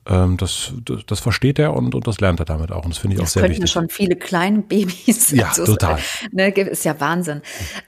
[0.06, 2.84] ähm, das, das, das versteht er und, und das lernt er damit auch.
[2.84, 3.60] Und das finde ich das auch sehr wichtig.
[3.60, 5.30] Das schon viele kleine Babys.
[5.30, 5.98] Ja, also, total.
[6.32, 7.40] Ne, ist ja Wahnsinn.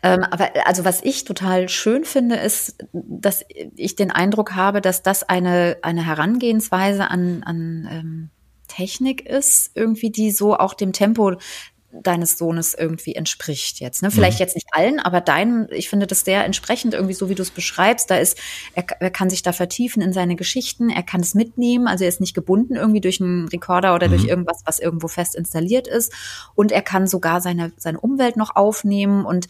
[0.02, 3.44] Ähm, aber also was ich total schön finde, ist, dass
[3.76, 8.30] ich den Eindruck habe, dass das eine, eine Herangehensweise an, an ähm,
[8.68, 11.36] Technik ist, irgendwie, die so auch dem Tempo
[11.90, 14.02] deines Sohnes irgendwie entspricht jetzt.
[14.02, 14.10] Ne?
[14.10, 14.44] Vielleicht mhm.
[14.44, 17.50] jetzt nicht allen, aber deinen, ich finde das sehr entsprechend irgendwie so, wie du es
[17.50, 18.10] beschreibst.
[18.10, 18.38] Da ist,
[18.74, 22.08] er, er, kann sich da vertiefen in seine Geschichten, er kann es mitnehmen, also er
[22.08, 24.12] ist nicht gebunden irgendwie durch einen Rekorder oder mhm.
[24.12, 26.12] durch irgendwas, was irgendwo fest installiert ist.
[26.54, 29.48] Und er kann sogar seine, seine Umwelt noch aufnehmen und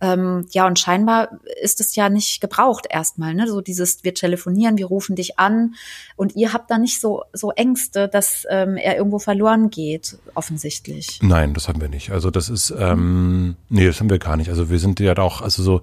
[0.00, 3.48] ähm, ja, und scheinbar ist es ja nicht gebraucht erstmal, ne?
[3.48, 5.74] So dieses, wir telefonieren, wir rufen dich an
[6.16, 11.20] und ihr habt da nicht so, so Ängste, dass ähm, er irgendwo verloren geht, offensichtlich.
[11.22, 12.10] Nein, das haben wir nicht.
[12.10, 14.50] Also das ist, ähm, nee, das haben wir gar nicht.
[14.50, 15.80] Also wir sind ja auch, also so,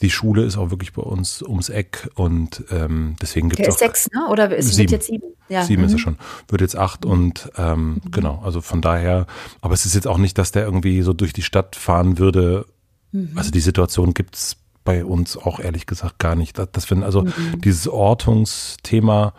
[0.00, 3.76] die Schule ist auch wirklich bei uns ums Eck und ähm, deswegen gibt es.
[3.76, 4.28] Der ist sechs, ne?
[4.30, 4.92] Oder ist sieben.
[4.92, 5.28] jetzt sieben?
[5.48, 5.64] Ja.
[5.64, 5.88] Sieben mhm.
[5.88, 6.16] ist er schon.
[6.48, 8.10] Wird jetzt acht und ähm, mhm.
[8.10, 9.26] genau, also von daher,
[9.60, 12.66] aber es ist jetzt auch nicht, dass der irgendwie so durch die Stadt fahren würde.
[13.12, 13.32] Mhm.
[13.36, 16.58] Also die Situation gibt's bei uns auch ehrlich gesagt gar nicht.
[16.58, 17.60] Das, das wenn also mhm.
[17.62, 19.34] dieses Ortungsthema,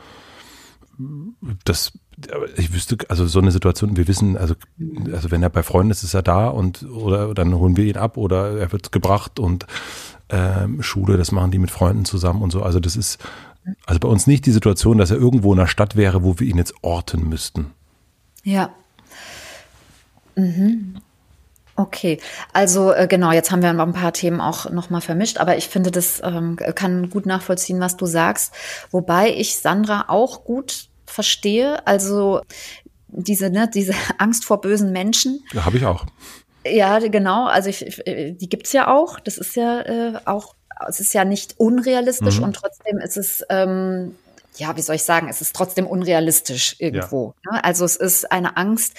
[1.65, 1.93] das
[2.55, 4.55] ich wüsste, also so eine Situation, wir wissen, also,
[5.13, 7.97] also wenn er bei Freunden ist, ist er da und oder dann holen wir ihn
[7.97, 9.67] ab oder er wird gebracht und
[10.29, 12.63] ähm, Schule, das machen die mit Freunden zusammen und so.
[12.63, 13.19] Also das ist
[13.85, 16.47] also bei uns nicht die Situation, dass er irgendwo in der Stadt wäre, wo wir
[16.47, 17.71] ihn jetzt orten müssten.
[18.43, 18.71] Ja.
[20.35, 20.95] Mhm.
[21.75, 22.19] Okay,
[22.53, 25.91] also äh, genau, jetzt haben wir ein paar Themen auch nochmal vermischt, aber ich finde,
[25.91, 28.51] das ähm, kann gut nachvollziehen, was du sagst.
[28.89, 31.85] Wobei ich Sandra auch gut verstehe.
[31.87, 32.41] Also
[33.07, 35.43] diese, ne, diese Angst vor bösen Menschen.
[35.53, 36.05] Ja, habe ich auch.
[36.65, 37.45] Ja, genau.
[37.45, 39.19] Also ich, die gibt's ja auch.
[39.19, 40.55] Das ist ja äh, auch,
[40.87, 42.45] es ist ja nicht unrealistisch mhm.
[42.45, 44.15] und trotzdem ist es, ähm,
[44.57, 47.33] ja, wie soll ich sagen, es ist trotzdem unrealistisch irgendwo.
[47.45, 47.53] Ja.
[47.53, 47.63] Ne?
[47.63, 48.95] Also es ist eine Angst.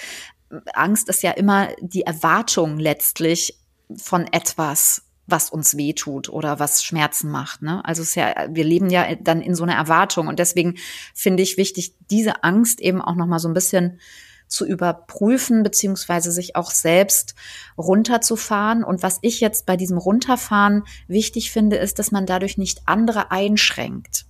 [0.73, 3.59] Angst ist ja immer die Erwartung letztlich
[3.95, 7.61] von etwas was uns wehtut oder was Schmerzen macht.
[7.61, 7.83] Ne?
[7.85, 10.75] Also es ist ja, wir leben ja dann in so einer Erwartung und deswegen
[11.13, 13.99] finde ich wichtig, diese Angst eben auch noch mal so ein bisschen
[14.47, 17.35] zu überprüfen beziehungsweise sich auch selbst
[17.77, 18.83] runterzufahren.
[18.83, 23.31] Und was ich jetzt bei diesem Runterfahren wichtig finde, ist, dass man dadurch nicht andere
[23.31, 24.25] einschränkt.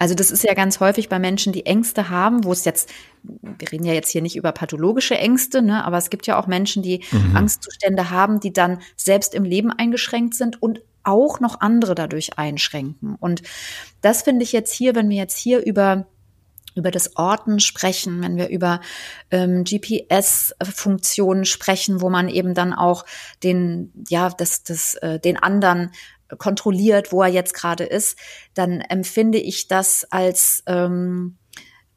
[0.00, 2.88] Also das ist ja ganz häufig bei Menschen, die Ängste haben, wo es jetzt,
[3.22, 6.46] wir reden ja jetzt hier nicht über pathologische Ängste, ne, aber es gibt ja auch
[6.46, 7.36] Menschen, die mhm.
[7.36, 13.14] Angstzustände haben, die dann selbst im Leben eingeschränkt sind und auch noch andere dadurch einschränken.
[13.20, 13.42] Und
[14.00, 16.06] das finde ich jetzt hier, wenn wir jetzt hier über
[16.76, 18.80] über das Orten sprechen, wenn wir über
[19.32, 23.04] ähm, GPS-Funktionen sprechen, wo man eben dann auch
[23.42, 25.90] den, ja, das, das, äh, den anderen
[26.38, 28.18] kontrolliert, wo er jetzt gerade ist,
[28.54, 31.36] dann empfinde ich das als ähm,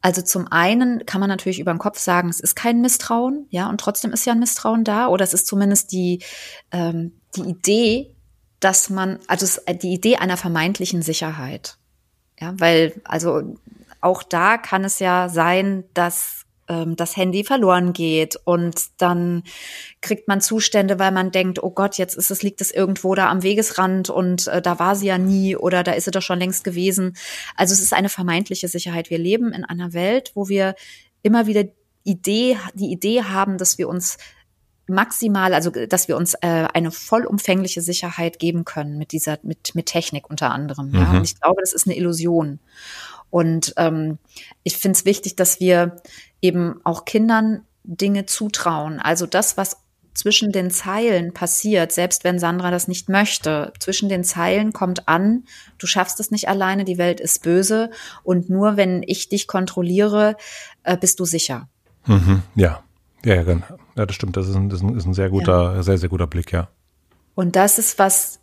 [0.04, 3.70] also zum einen kann man natürlich über den Kopf sagen, es ist kein Misstrauen, ja,
[3.70, 6.22] und trotzdem ist ja ein Misstrauen da, oder es ist zumindest die,
[6.72, 8.16] ähm, die Idee,
[8.60, 11.78] dass man, also die Idee einer vermeintlichen Sicherheit.
[12.38, 13.56] Ja, weil, also
[14.02, 19.44] auch da kann es ja sein, dass ähm, das Handy verloren geht und dann
[20.02, 23.30] kriegt man Zustände, weil man denkt, oh Gott, jetzt ist es, liegt es irgendwo da
[23.30, 26.40] am Wegesrand und äh, da war sie ja nie oder da ist sie doch schon
[26.40, 27.16] längst gewesen.
[27.56, 29.10] Also es ist eine vermeintliche Sicherheit.
[29.10, 30.76] Wir leben in einer Welt, wo wir
[31.22, 31.66] immer wieder
[32.04, 34.18] Idee, die Idee haben, dass wir uns
[34.88, 39.86] maximal, also dass wir uns äh, eine vollumfängliche Sicherheit geben können mit dieser, mit, mit
[39.86, 40.90] Technik unter anderem.
[40.90, 40.96] Mhm.
[40.96, 41.12] Ja?
[41.12, 42.60] Und ich glaube, das ist eine Illusion.
[43.30, 44.20] Und ähm,
[44.64, 45.96] ich finde es wichtig, dass wir
[46.44, 49.00] eben auch Kindern Dinge zutrauen.
[49.00, 49.78] Also das, was
[50.14, 55.46] zwischen den Zeilen passiert, selbst wenn Sandra das nicht möchte, zwischen den Zeilen kommt an,
[55.80, 57.90] du schaffst es nicht alleine, die Welt ist böse
[58.24, 60.36] und nur wenn ich dich kontrolliere,
[60.84, 61.68] äh, bist du sicher.
[62.06, 62.84] Mhm, ja.
[63.26, 63.66] ja, ja, genau.
[63.96, 64.38] Ja, das stimmt.
[64.38, 65.84] Das ist ein, das ist ein sehr guter, ja.
[65.84, 66.68] sehr, sehr guter Blick, ja.
[67.34, 68.40] Und das ist was,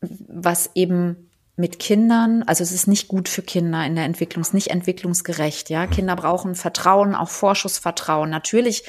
[0.00, 1.25] was eben
[1.56, 4.70] mit Kindern, also es ist nicht gut für Kinder in der Entwicklung, es ist nicht
[4.70, 5.86] entwicklungsgerecht, ja.
[5.86, 8.28] Kinder brauchen Vertrauen, auch Vorschussvertrauen.
[8.28, 8.84] Natürlich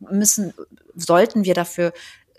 [0.00, 0.52] müssen,
[0.94, 1.92] sollten wir dafür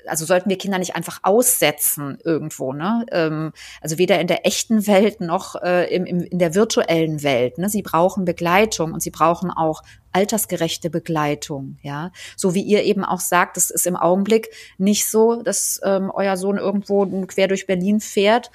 [0.08, 3.06] also sollten wir Kinder nicht einfach aussetzen irgendwo, ne?
[3.12, 7.58] Ähm, also weder in der echten Welt noch äh, im, im, in der virtuellen Welt.
[7.58, 7.70] Ne?
[7.70, 12.12] Sie brauchen Begleitung und sie brauchen auch altersgerechte Begleitung, ja.
[12.36, 16.38] So wie ihr eben auch sagt, es ist im Augenblick nicht so, dass ähm, euer
[16.38, 18.52] Sohn irgendwo quer durch Berlin fährt,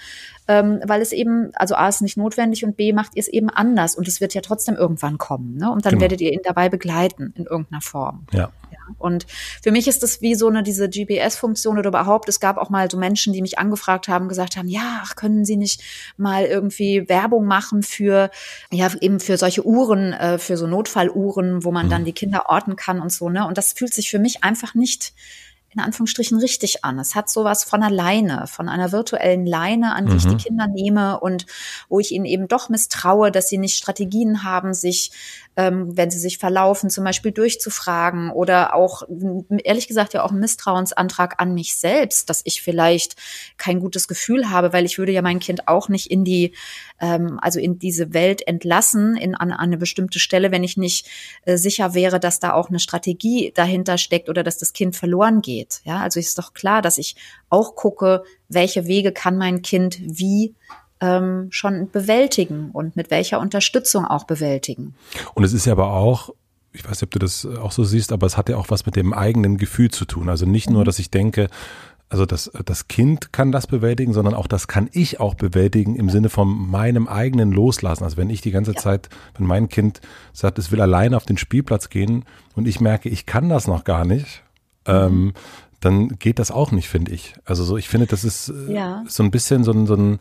[0.46, 3.50] ähm, weil es eben, also A ist nicht notwendig und B macht ihr es eben
[3.50, 5.70] anders und es wird ja trotzdem irgendwann kommen, ne?
[5.70, 6.02] Und dann genau.
[6.02, 8.26] werdet ihr ihn dabei begleiten in irgendeiner Form.
[8.32, 8.50] Ja.
[8.98, 9.26] Und
[9.62, 12.90] für mich ist das wie so eine, diese GPS-Funktion oder überhaupt, es gab auch mal
[12.90, 15.82] so Menschen, die mich angefragt haben, gesagt haben, ja, ach, können Sie nicht
[16.16, 18.30] mal irgendwie Werbung machen für,
[18.70, 21.90] ja, eben für solche Uhren, äh, für so Notfalluhren, wo man mhm.
[21.90, 23.46] dann die Kinder orten kann und so, ne?
[23.46, 25.12] Und das fühlt sich für mich einfach nicht
[25.74, 26.98] in Anführungsstrichen richtig an.
[26.98, 30.18] Es hat sowas von alleine, von einer virtuellen Leine, an die mhm.
[30.18, 30.38] ich die mhm.
[30.38, 31.46] Kinder nehme und
[31.88, 35.10] wo ich ihnen eben doch misstraue, dass sie nicht Strategien haben, sich
[35.56, 39.02] ähm, wenn sie sich verlaufen, zum Beispiel durchzufragen oder auch,
[39.62, 43.16] ehrlich gesagt, ja auch ein Misstrauensantrag an mich selbst, dass ich vielleicht
[43.56, 46.54] kein gutes Gefühl habe, weil ich würde ja mein Kind auch nicht in die,
[47.00, 51.08] ähm, also in diese Welt entlassen, in, an, an eine bestimmte Stelle, wenn ich nicht
[51.44, 55.40] äh, sicher wäre, dass da auch eine Strategie dahinter steckt oder dass das Kind verloren
[55.40, 55.80] geht.
[55.84, 57.16] Ja, also ist doch klar, dass ich
[57.48, 60.54] auch gucke, welche Wege kann mein Kind wie
[61.04, 64.94] ähm, schon bewältigen und mit welcher Unterstützung auch bewältigen.
[65.34, 66.30] Und es ist ja aber auch,
[66.72, 68.86] ich weiß nicht, ob du das auch so siehst, aber es hat ja auch was
[68.86, 70.28] mit dem eigenen Gefühl zu tun.
[70.28, 70.84] Also nicht nur, mhm.
[70.86, 71.48] dass ich denke,
[72.08, 76.10] also das, das Kind kann das bewältigen, sondern auch das kann ich auch bewältigen im
[76.10, 78.04] Sinne von meinem eigenen Loslassen.
[78.04, 78.80] Also wenn ich die ganze ja.
[78.80, 80.00] Zeit, wenn mein Kind
[80.32, 83.84] sagt, es will alleine auf den Spielplatz gehen und ich merke, ich kann das noch
[83.84, 84.42] gar nicht,
[84.86, 84.92] mhm.
[84.94, 85.32] ähm,
[85.84, 87.34] dann geht das auch nicht, finde ich.
[87.44, 89.04] Also so, ich finde, das ist äh, ja.
[89.06, 90.18] so ein bisschen so ein, so ein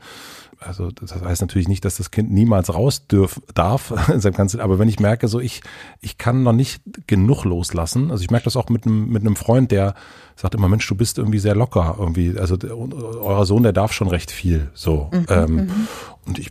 [0.59, 4.59] also das heißt natürlich nicht, dass das Kind niemals raus dürf, darf in seinem ganzen,
[4.59, 5.61] aber wenn ich merke, so ich,
[6.01, 9.35] ich kann noch nicht genug loslassen, also ich merke das auch mit einem, mit einem
[9.35, 9.95] Freund, der
[10.35, 13.93] sagt immer, Mensch, du bist irgendwie sehr locker, irgendwie, also der, euer Sohn, der darf
[13.93, 15.09] schon recht viel, so.
[15.11, 15.87] Mhm, ähm, mhm.
[16.25, 16.49] und ich,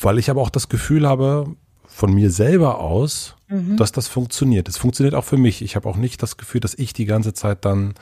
[0.00, 1.54] weil ich aber auch das Gefühl habe,
[1.86, 3.76] von mir selber aus, mhm.
[3.76, 4.68] dass das funktioniert.
[4.68, 5.60] Es funktioniert auch für mich.
[5.60, 7.94] Ich habe auch nicht das Gefühl, dass ich die ganze Zeit dann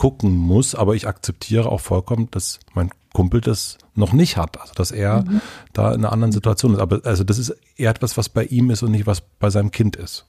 [0.00, 4.58] gucken muss, aber ich akzeptiere auch vollkommen, dass mein Kumpel das noch nicht hat.
[4.58, 5.42] Also dass er mhm.
[5.74, 6.80] da in einer anderen Situation ist.
[6.80, 9.72] Aber also das ist eher etwas, was bei ihm ist und nicht was bei seinem
[9.72, 10.24] Kind ist.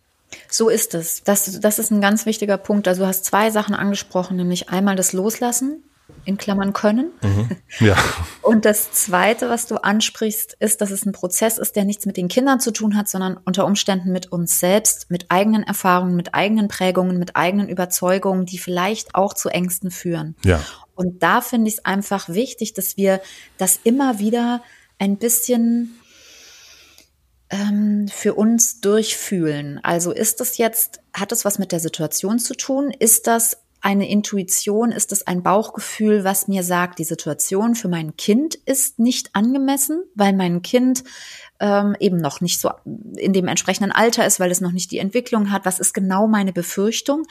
[0.49, 1.23] So ist es.
[1.23, 2.85] Das, das ist ein ganz wichtiger Punkt.
[2.89, 5.81] Also du hast zwei Sachen angesprochen, nämlich einmal das Loslassen
[6.25, 7.11] in Klammern können.
[7.21, 7.49] Mhm.
[7.79, 7.95] Ja.
[8.41, 12.17] Und das Zweite, was du ansprichst, ist, dass es ein Prozess ist, der nichts mit
[12.17, 16.35] den Kindern zu tun hat, sondern unter Umständen mit uns selbst, mit eigenen Erfahrungen, mit
[16.35, 20.35] eigenen Prägungen, mit eigenen Überzeugungen, die vielleicht auch zu Ängsten führen.
[20.43, 20.59] Ja.
[20.95, 23.21] Und da finde ich es einfach wichtig, dass wir
[23.57, 24.61] das immer wieder
[24.99, 25.99] ein bisschen
[27.49, 29.79] ähm, für uns durchfühlen.
[29.83, 32.91] Also ist das jetzt, hat das was mit der Situation zu tun?
[32.91, 34.91] Ist das eine Intuition?
[34.91, 40.03] Ist es ein Bauchgefühl, was mir sagt, die Situation für mein Kind ist nicht angemessen,
[40.15, 41.03] weil mein Kind
[41.59, 42.71] ähm, eben noch nicht so
[43.17, 45.65] in dem entsprechenden Alter ist, weil es noch nicht die Entwicklung hat?
[45.65, 47.23] Was ist genau meine Befürchtung?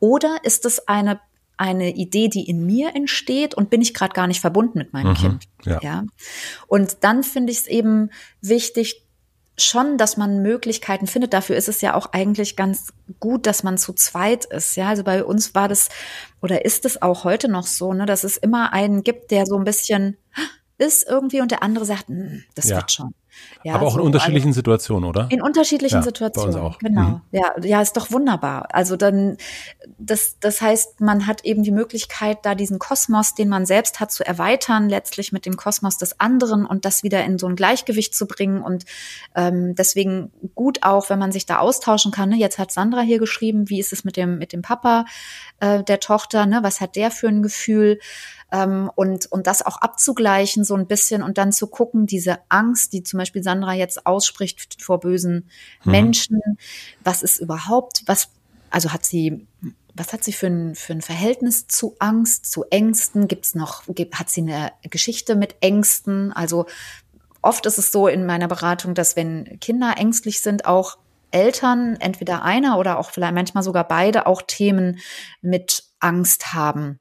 [0.00, 1.20] Oder ist es eine
[1.56, 5.10] eine Idee, die in mir entsteht und bin ich gerade gar nicht verbunden mit meinem
[5.10, 5.44] mhm, Kind.
[5.64, 5.78] Ja.
[5.82, 6.04] ja.
[6.66, 9.03] Und dann finde ich es eben wichtig,
[9.56, 11.32] schon, dass man Möglichkeiten findet.
[11.32, 14.76] Dafür ist es ja auch eigentlich ganz gut, dass man zu zweit ist.
[14.76, 15.88] Ja, also bei uns war das
[16.42, 19.56] oder ist es auch heute noch so, ne, dass es immer einen gibt, der so
[19.56, 20.16] ein bisschen
[20.78, 22.76] ist irgendwie und der andere sagt, hm, das ja.
[22.76, 23.14] wird schon.
[23.64, 25.28] Ja, Aber auch so, in unterschiedlichen also, Situationen, oder?
[25.30, 26.52] In unterschiedlichen Ja, Situationen.
[26.52, 26.78] bei uns auch.
[26.78, 27.02] Genau.
[27.02, 27.20] Mhm.
[27.30, 28.68] Ja, ja, ist doch wunderbar.
[28.72, 29.38] Also dann,
[29.98, 34.12] das, das heißt, man hat eben die Möglichkeit, da diesen Kosmos, den man selbst hat,
[34.12, 38.14] zu erweitern, letztlich mit dem Kosmos des anderen und das wieder in so ein Gleichgewicht
[38.14, 38.62] zu bringen.
[38.62, 38.84] Und
[39.34, 42.28] ähm, deswegen gut auch, wenn man sich da austauschen kann.
[42.28, 42.36] Ne?
[42.36, 45.06] Jetzt hat Sandra hier geschrieben, wie ist es mit dem, mit dem Papa
[45.60, 46.60] äh, der Tochter, ne?
[46.62, 47.98] Was hat der für ein Gefühl?
[48.54, 52.92] ähm, und, und das auch abzugleichen so ein bisschen und dann zu gucken, diese Angst,
[52.92, 55.48] die zum Beispiel Sandra jetzt ausspricht vor bösen
[55.84, 55.90] Mhm.
[55.90, 56.40] Menschen,
[57.02, 58.30] was ist überhaupt, was,
[58.70, 59.46] also hat sie,
[59.94, 63.28] was hat sie für ein, für ein Verhältnis zu Angst, zu Ängsten?
[63.28, 66.32] Gibt's noch, hat sie eine Geschichte mit Ängsten?
[66.32, 66.66] Also
[67.42, 70.98] oft ist es so in meiner Beratung, dass wenn Kinder ängstlich sind, auch
[71.30, 75.00] Eltern, entweder einer oder auch vielleicht manchmal sogar beide, auch Themen
[75.42, 77.00] mit Angst haben.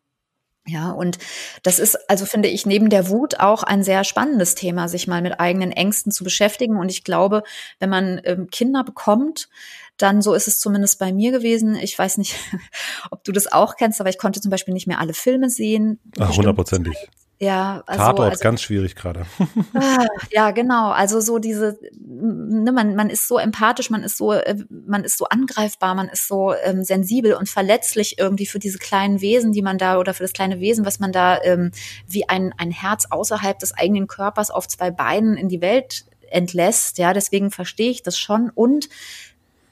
[0.66, 1.18] Ja, und
[1.64, 5.22] das ist, also finde ich, neben der Wut auch ein sehr spannendes Thema, sich mal
[5.22, 6.78] mit eigenen Ängsten zu beschäftigen.
[6.78, 7.44] Und ich glaube,
[7.80, 9.50] wenn man ähm, Kinder bekommt,
[9.98, 11.76] dann, so ist es zumindest bei mir gewesen.
[11.76, 12.36] Ich weiß nicht,
[13.12, 16.00] ob du das auch kennst, aber ich konnte zum Beispiel nicht mehr alle Filme sehen.
[16.18, 16.96] Ach, hundertprozentig.
[17.40, 19.26] Ja, also, Tatort, also ganz schwierig gerade.
[19.74, 20.92] Ah, ja, genau.
[20.92, 25.18] Also so diese, ne, man, man ist so empathisch, man ist so, äh, man ist
[25.18, 29.62] so angreifbar, man ist so ähm, sensibel und verletzlich irgendwie für diese kleinen Wesen, die
[29.62, 31.72] man da oder für das kleine Wesen, was man da ähm,
[32.08, 36.98] wie ein, ein Herz außerhalb des eigenen Körpers auf zwei Beinen in die Welt entlässt.
[36.98, 38.90] Ja, deswegen verstehe ich das schon und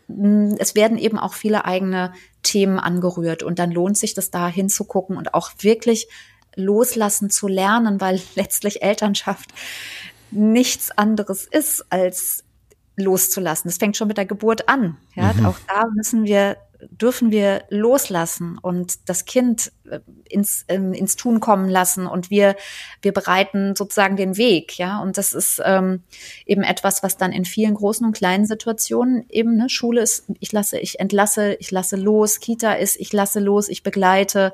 [0.08, 2.12] mh, es werden eben auch viele eigene
[2.44, 6.08] Themen angerührt und dann lohnt sich das da hinzugucken und auch wirklich
[6.56, 9.50] loslassen zu lernen, weil letztlich Elternschaft
[10.32, 12.44] nichts anderes ist als
[12.96, 13.70] loszulassen.
[13.70, 14.98] Das fängt schon mit der Geburt an.
[15.16, 15.46] Ja, Mhm.
[15.46, 16.58] auch da müssen wir
[16.90, 22.56] dürfen wir loslassen und das Kind äh, ins, ähm, ins Tun kommen lassen und wir,
[23.02, 25.02] wir bereiten sozusagen den Weg, ja.
[25.02, 26.04] Und das ist ähm,
[26.46, 30.52] eben etwas, was dann in vielen großen und kleinen Situationen eben, ne, Schule ist, ich
[30.52, 34.54] lasse, ich entlasse, ich lasse los, Kita ist, ich lasse los, ich begleite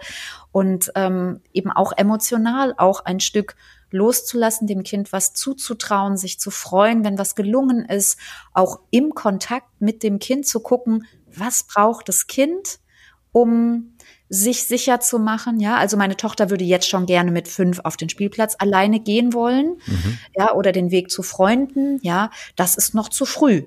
[0.51, 3.55] und ähm, eben auch emotional auch ein Stück
[3.91, 8.17] loszulassen, dem Kind was zuzutrauen, sich zu freuen, wenn was gelungen ist,
[8.53, 11.05] auch im Kontakt mit dem Kind zu gucken,
[11.39, 12.79] was braucht das Kind,
[13.31, 13.93] um
[14.29, 17.95] sich sicher zu machen, ja, also meine Tochter würde jetzt schon gerne mit fünf auf
[17.95, 20.17] den Spielplatz alleine gehen wollen, Mhm.
[20.35, 23.63] ja, oder den Weg zu Freunden, ja, das ist noch zu früh,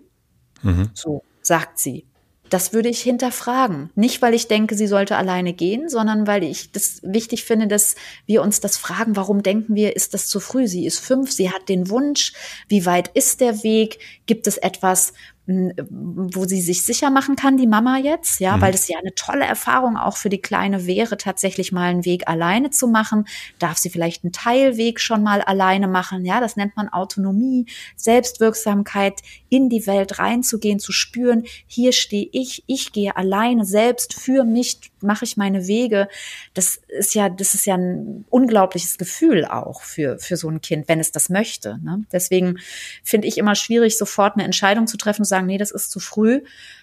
[0.62, 0.90] Mhm.
[0.92, 2.04] so sagt sie.
[2.50, 3.90] Das würde ich hinterfragen.
[3.94, 7.94] Nicht, weil ich denke, sie sollte alleine gehen, sondern weil ich das wichtig finde, dass
[8.26, 10.66] wir uns das fragen, warum denken wir, ist das zu früh?
[10.66, 12.32] Sie ist fünf, sie hat den Wunsch.
[12.68, 14.00] Wie weit ist der Weg?
[14.26, 15.12] Gibt es etwas,
[15.46, 18.38] wo sie sich sicher machen kann, die Mama jetzt?
[18.40, 18.60] Ja, Mhm.
[18.60, 22.28] weil das ja eine tolle Erfahrung auch für die Kleine wäre, tatsächlich mal einen Weg
[22.28, 23.26] alleine zu machen.
[23.58, 26.24] Darf sie vielleicht einen Teilweg schon mal alleine machen?
[26.24, 32.64] Ja, das nennt man Autonomie, Selbstwirksamkeit, in die Welt reinzugehen, zu spüren, hier stehe ich,
[32.66, 36.08] ich gehe alleine selbst für mich, mache ich meine Wege.
[36.54, 40.88] Das ist ja, das ist ja ein unglaubliches Gefühl auch für, für so ein Kind,
[40.88, 41.78] wenn es das möchte.
[41.82, 42.04] Ne?
[42.12, 42.58] Deswegen
[43.02, 46.00] finde ich immer schwierig, sofort eine Entscheidung zu treffen und sagen, nee, das ist zu
[46.00, 46.42] früh.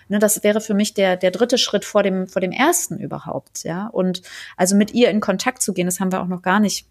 [0.10, 3.64] Ne, das wäre für mich der, der dritte Schritt vor dem, vor dem ersten überhaupt,
[3.64, 3.88] ja.
[3.88, 4.22] Und
[4.56, 6.88] also mit ihr in Kontakt zu gehen, das haben wir auch noch gar nicht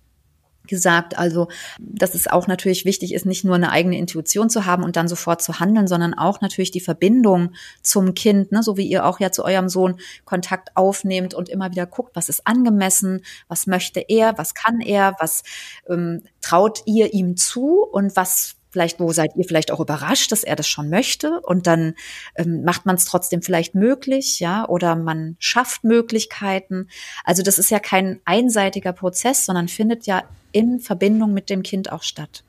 [0.67, 1.19] gesagt.
[1.19, 1.49] Also,
[1.79, 5.09] dass es auch natürlich wichtig ist, nicht nur eine eigene Intuition zu haben und dann
[5.09, 7.53] sofort zu handeln, sondern auch natürlich die Verbindung
[7.83, 11.71] zum Kind, ne, so wie ihr auch ja zu eurem Sohn Kontakt aufnehmt und immer
[11.71, 15.43] wieder guckt, was ist angemessen, was möchte er, was kann er, was
[15.89, 20.45] ähm, traut ihr ihm zu und was vielleicht, wo seid ihr vielleicht auch überrascht, dass
[20.45, 21.95] er das schon möchte und dann
[22.35, 26.89] ähm, macht man es trotzdem vielleicht möglich, ja, oder man schafft Möglichkeiten.
[27.25, 31.91] Also das ist ja kein einseitiger Prozess, sondern findet ja in Verbindung mit dem Kind
[31.91, 32.45] auch statt.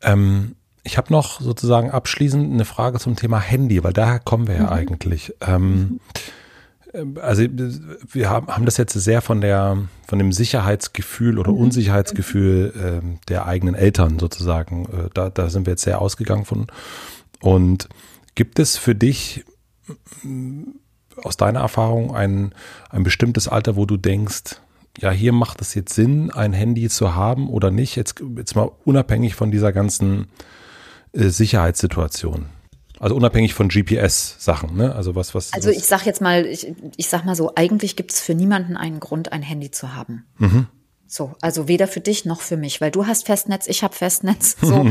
[0.00, 4.56] Ähm, ich habe noch sozusagen abschließend eine Frage zum Thema Handy, weil daher kommen wir
[4.56, 5.34] ja eigentlich.
[5.42, 6.00] Ähm,
[7.20, 7.42] also
[8.12, 13.46] wir haben, haben das jetzt sehr von der von dem Sicherheitsgefühl oder Unsicherheitsgefühl ähm, der
[13.46, 14.86] eigenen Eltern sozusagen.
[14.86, 16.66] Äh, da, da sind wir jetzt sehr ausgegangen von.
[17.40, 17.88] Und
[18.34, 19.44] gibt es für dich
[21.22, 22.54] aus deiner Erfahrung ein,
[22.90, 24.60] ein bestimmtes Alter, wo du denkst,
[24.98, 27.96] ja, hier macht es jetzt Sinn, ein Handy zu haben oder nicht?
[27.96, 30.26] Jetzt, jetzt mal unabhängig von dieser ganzen
[31.12, 32.46] äh, Sicherheitssituation.
[33.00, 34.94] Also unabhängig von GPS-Sachen, ne?
[34.94, 35.52] Also was, was.
[35.52, 38.76] Also ich sag jetzt mal, ich, ich sag mal so, eigentlich gibt es für niemanden
[38.76, 40.24] einen Grund, ein Handy zu haben.
[40.38, 40.66] Mhm.
[41.06, 44.56] So, also weder für dich noch für mich, weil du hast Festnetz, ich habe Festnetz.
[44.64, 44.86] So,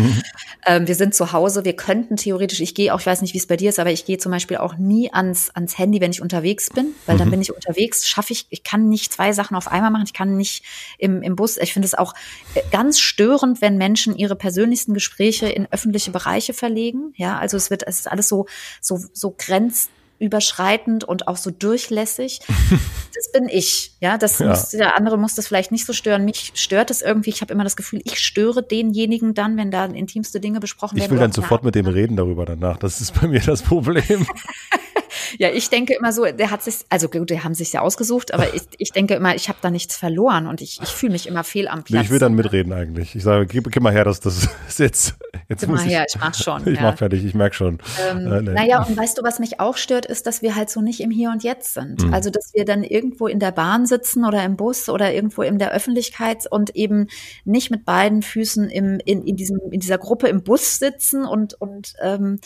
[0.67, 3.39] ähm, wir sind zu Hause, wir könnten theoretisch, ich gehe auch, ich weiß nicht, wie
[3.39, 6.11] es bei dir ist, aber ich gehe zum Beispiel auch nie ans ans Handy, wenn
[6.11, 7.19] ich unterwegs bin, weil mhm.
[7.19, 10.13] dann bin ich unterwegs, schaffe ich, ich kann nicht zwei Sachen auf einmal machen, ich
[10.13, 10.63] kann nicht
[10.99, 11.57] im, im Bus.
[11.57, 12.13] Ich finde es auch
[12.53, 17.13] äh, ganz störend, wenn Menschen ihre persönlichsten Gespräche in öffentliche Bereiche verlegen.
[17.15, 18.45] Ja, also es wird, es ist alles so
[18.79, 19.89] so so grenzt
[20.23, 22.39] überschreitend und auch so durchlässig.
[23.15, 23.95] das bin ich.
[23.99, 24.47] Ja, das ja.
[24.47, 26.25] Muss, der andere muss das vielleicht nicht so stören.
[26.25, 27.29] Mich stört es irgendwie.
[27.29, 31.05] Ich habe immer das Gefühl, ich störe denjenigen dann, wenn da intimste Dinge besprochen werden.
[31.05, 32.77] Ich will dann sofort mit dem reden darüber danach.
[32.77, 34.25] Das ist bei mir das Problem.
[35.37, 38.33] ja, ich denke immer so, der hat sich, also gut, die haben sich ja ausgesucht,
[38.33, 41.27] aber ich, ich denke immer, ich habe da nichts verloren und ich, ich fühle mich
[41.27, 41.91] immer fehl am Platz.
[41.91, 43.15] Nee, ich will dann mitreden eigentlich.
[43.15, 45.15] Ich sage, gib, gib mal her, dass das ist jetzt.
[45.49, 46.63] jetzt gib mal her, ich mach schon.
[46.73, 46.83] Ich ja.
[46.83, 47.79] mach fertig, ich merk schon.
[48.09, 48.51] Ähm, äh, nee.
[48.51, 51.11] Naja, und weißt du, was mich auch stört, ist, dass wir halt so nicht im
[51.11, 52.03] Hier und Jetzt sind.
[52.03, 52.13] Mhm.
[52.13, 55.59] Also, dass wir dann irgendwo in der Bahn sitzen oder im Bus oder irgendwo in
[55.59, 57.07] der Öffentlichkeit und eben
[57.45, 61.53] nicht mit beiden Füßen im, in, in, diesem, in dieser Gruppe im Bus sitzen und,
[61.53, 62.39] und ähm,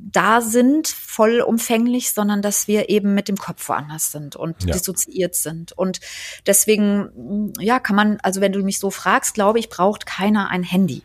[0.00, 4.72] da sind vollumfänglich, sondern dass wir eben mit dem Kopf woanders sind und ja.
[4.72, 5.72] dissoziiert sind.
[5.72, 6.00] Und
[6.46, 10.62] deswegen, ja, kann man, also wenn du mich so fragst, glaube ich, braucht keiner ein
[10.62, 11.02] Handy.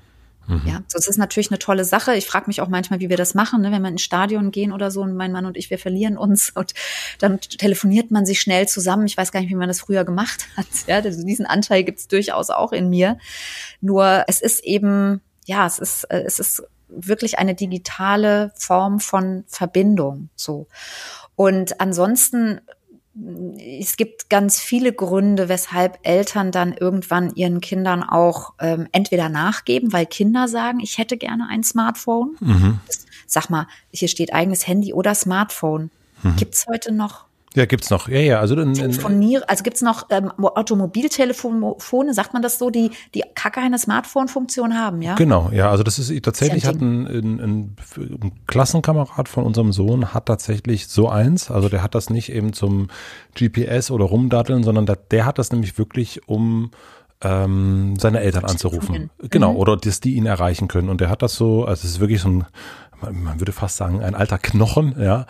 [0.47, 0.61] Mhm.
[0.65, 2.15] Ja, das ist natürlich eine tolle Sache.
[2.15, 3.71] Ich frage mich auch manchmal, wie wir das machen, ne?
[3.71, 6.49] wenn wir ins Stadion gehen oder so und mein Mann und ich, wir verlieren uns
[6.49, 6.73] und
[7.19, 9.05] dann telefoniert man sich schnell zusammen.
[9.05, 10.67] Ich weiß gar nicht, wie man das früher gemacht hat.
[10.87, 13.17] Ja, diesen Anteil gibt es durchaus auch in mir.
[13.79, 19.43] Nur es ist eben, ja, es ist, äh, es ist wirklich eine digitale Form von
[19.47, 20.29] Verbindung.
[20.35, 20.67] So.
[21.35, 22.61] Und ansonsten
[23.79, 29.93] es gibt ganz viele Gründe, weshalb Eltern dann irgendwann ihren Kindern auch ähm, entweder nachgeben,
[29.93, 32.35] weil Kinder sagen, ich hätte gerne ein Smartphone.
[32.39, 32.79] Mhm.
[33.27, 35.91] Sag mal, hier steht eigenes Handy oder Smartphone.
[36.23, 36.35] Mhm.
[36.37, 37.25] Gibt's heute noch?
[37.55, 38.07] Ja, gibt's noch.
[38.07, 38.39] Ja, ja.
[38.39, 38.69] Also, in,
[39.47, 45.01] also gibt's noch ähm, Automobiltelefone, sagt man das so, die die gar keine Smartphone-Funktion haben,
[45.01, 45.15] ja?
[45.15, 45.69] Genau, ja.
[45.69, 50.87] Also das ist tatsächlich hat ein, ein, ein, ein Klassenkamerad von unserem Sohn hat tatsächlich
[50.87, 51.51] so eins.
[51.51, 52.87] Also der hat das nicht eben zum
[53.35, 56.71] GPS oder rumdatteln, sondern der, der hat das nämlich wirklich um
[57.23, 59.09] ähm, seine Eltern anzurufen.
[59.29, 59.57] Genau, mhm.
[59.57, 60.89] oder dass die ihn erreichen können.
[60.89, 62.45] Und der hat das so, also es ist wirklich so ein
[63.11, 65.25] man würde fast sagen, ein alter Knochen, ja.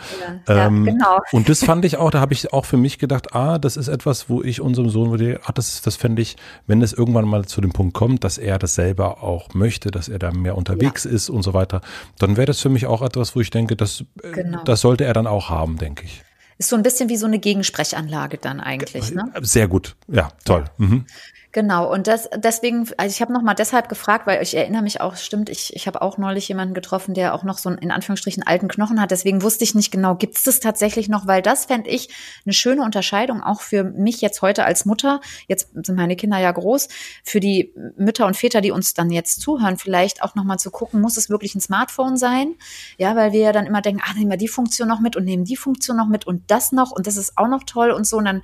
[0.48, 1.20] ja, ähm, genau.
[1.32, 3.88] Und das fand ich auch, da habe ich auch für mich gedacht, ah, das ist
[3.88, 7.46] etwas, wo ich unserem Sohn würde, ah, das, das fände ich, wenn es irgendwann mal
[7.46, 11.04] zu dem Punkt kommt, dass er das selber auch möchte, dass er da mehr unterwegs
[11.04, 11.12] ja.
[11.12, 11.82] ist und so weiter,
[12.20, 14.64] dann wäre das für mich auch etwas, wo ich denke, das, äh, genau.
[14.64, 16.24] das sollte er dann auch haben, denke ich.
[16.58, 19.32] Ist so ein bisschen wie so eine Gegensprechanlage dann eigentlich, ne?
[19.42, 20.66] Sehr gut, ja, toll.
[20.78, 21.06] Mhm.
[21.54, 25.16] Genau, und das deswegen, also ich habe nochmal deshalb gefragt, weil ich erinnere mich auch,
[25.16, 28.42] stimmt, ich, ich habe auch neulich jemanden getroffen, der auch noch so einen in Anführungsstrichen
[28.42, 29.12] alten Knochen hat.
[29.12, 32.10] Deswegen wusste ich nicht genau, gibt es das tatsächlich noch, weil das fände ich
[32.44, 35.22] eine schöne Unterscheidung, auch für mich jetzt heute als Mutter.
[35.48, 36.88] Jetzt sind meine Kinder ja groß,
[37.24, 41.02] für die Mütter und Väter, die uns dann jetzt zuhören, vielleicht auch nochmal zu gucken,
[41.02, 42.56] muss es wirklich ein Smartphone sein?
[42.98, 45.24] Ja, weil wir ja dann immer denken, ah, nehmen wir die Funktion noch mit und
[45.24, 48.08] nehmen die Funktion noch mit und das noch und das ist auch noch toll und
[48.08, 48.18] so.
[48.18, 48.42] Und dann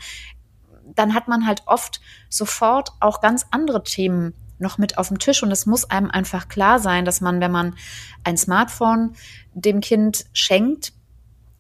[1.00, 5.42] dann hat man halt oft sofort auch ganz andere Themen noch mit auf dem Tisch.
[5.42, 7.76] Und es muss einem einfach klar sein, dass man, wenn man
[8.24, 9.16] ein Smartphone
[9.54, 10.92] dem Kind schenkt,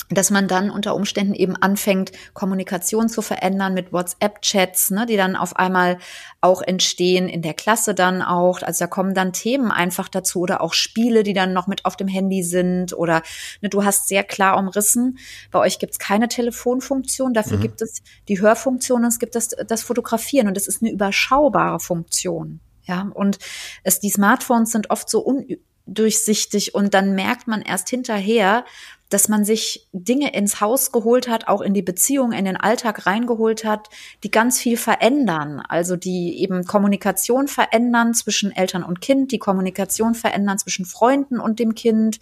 [0.09, 5.35] dass man dann unter Umständen eben anfängt, Kommunikation zu verändern mit WhatsApp-Chats, ne, die dann
[5.35, 5.99] auf einmal
[6.41, 8.61] auch entstehen in der Klasse dann auch.
[8.63, 11.95] Also da kommen dann Themen einfach dazu oder auch Spiele, die dann noch mit auf
[11.95, 13.21] dem Handy sind oder
[13.61, 15.19] ne, du hast sehr klar umrissen,
[15.51, 17.61] bei euch gibt es keine Telefonfunktion, dafür mhm.
[17.61, 21.79] gibt es die Hörfunktion und es gibt das, das Fotografieren und das ist eine überschaubare
[21.79, 22.59] Funktion.
[22.83, 23.37] Ja, und
[23.83, 28.65] es, die Smartphones sind oft so undurchsichtig und dann merkt man erst hinterher,
[29.09, 33.05] dass man sich Dinge ins Haus geholt hat, auch in die Beziehung, in den Alltag
[33.05, 33.89] reingeholt hat,
[34.23, 35.61] die ganz viel verändern.
[35.67, 41.59] Also die eben Kommunikation verändern zwischen Eltern und Kind, die Kommunikation verändern zwischen Freunden und
[41.59, 42.19] dem Kind,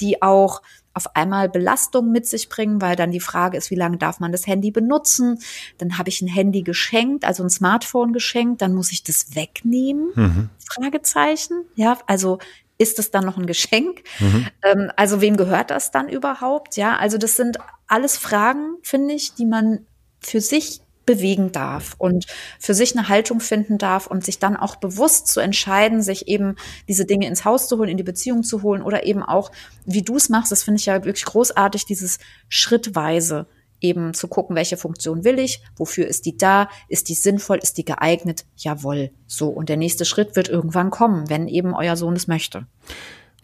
[0.00, 3.96] die auch auf einmal Belastung mit sich bringen, weil dann die Frage ist, wie lange
[3.96, 5.38] darf man das Handy benutzen?
[5.78, 10.10] Dann habe ich ein Handy geschenkt, also ein Smartphone geschenkt, dann muss ich das wegnehmen?
[10.14, 10.48] Mhm.
[10.68, 11.64] Fragezeichen.
[11.76, 12.38] Ja, also
[12.80, 14.02] ist es dann noch ein Geschenk?
[14.18, 14.46] Mhm.
[14.62, 16.76] Ähm, also wem gehört das dann überhaupt?
[16.76, 19.86] Ja, also das sind alles Fragen, finde ich, die man
[20.20, 22.26] für sich bewegen darf und
[22.58, 26.56] für sich eine Haltung finden darf und sich dann auch bewusst zu entscheiden, sich eben
[26.88, 29.50] diese Dinge ins Haus zu holen, in die Beziehung zu holen oder eben auch,
[29.84, 33.46] wie du es machst, das finde ich ja wirklich großartig, dieses schrittweise
[33.80, 37.78] eben zu gucken, welche Funktion will ich, wofür ist die da, ist die sinnvoll, ist
[37.78, 39.48] die geeignet, jawohl, so.
[39.48, 42.66] Und der nächste Schritt wird irgendwann kommen, wenn eben euer Sohn es möchte.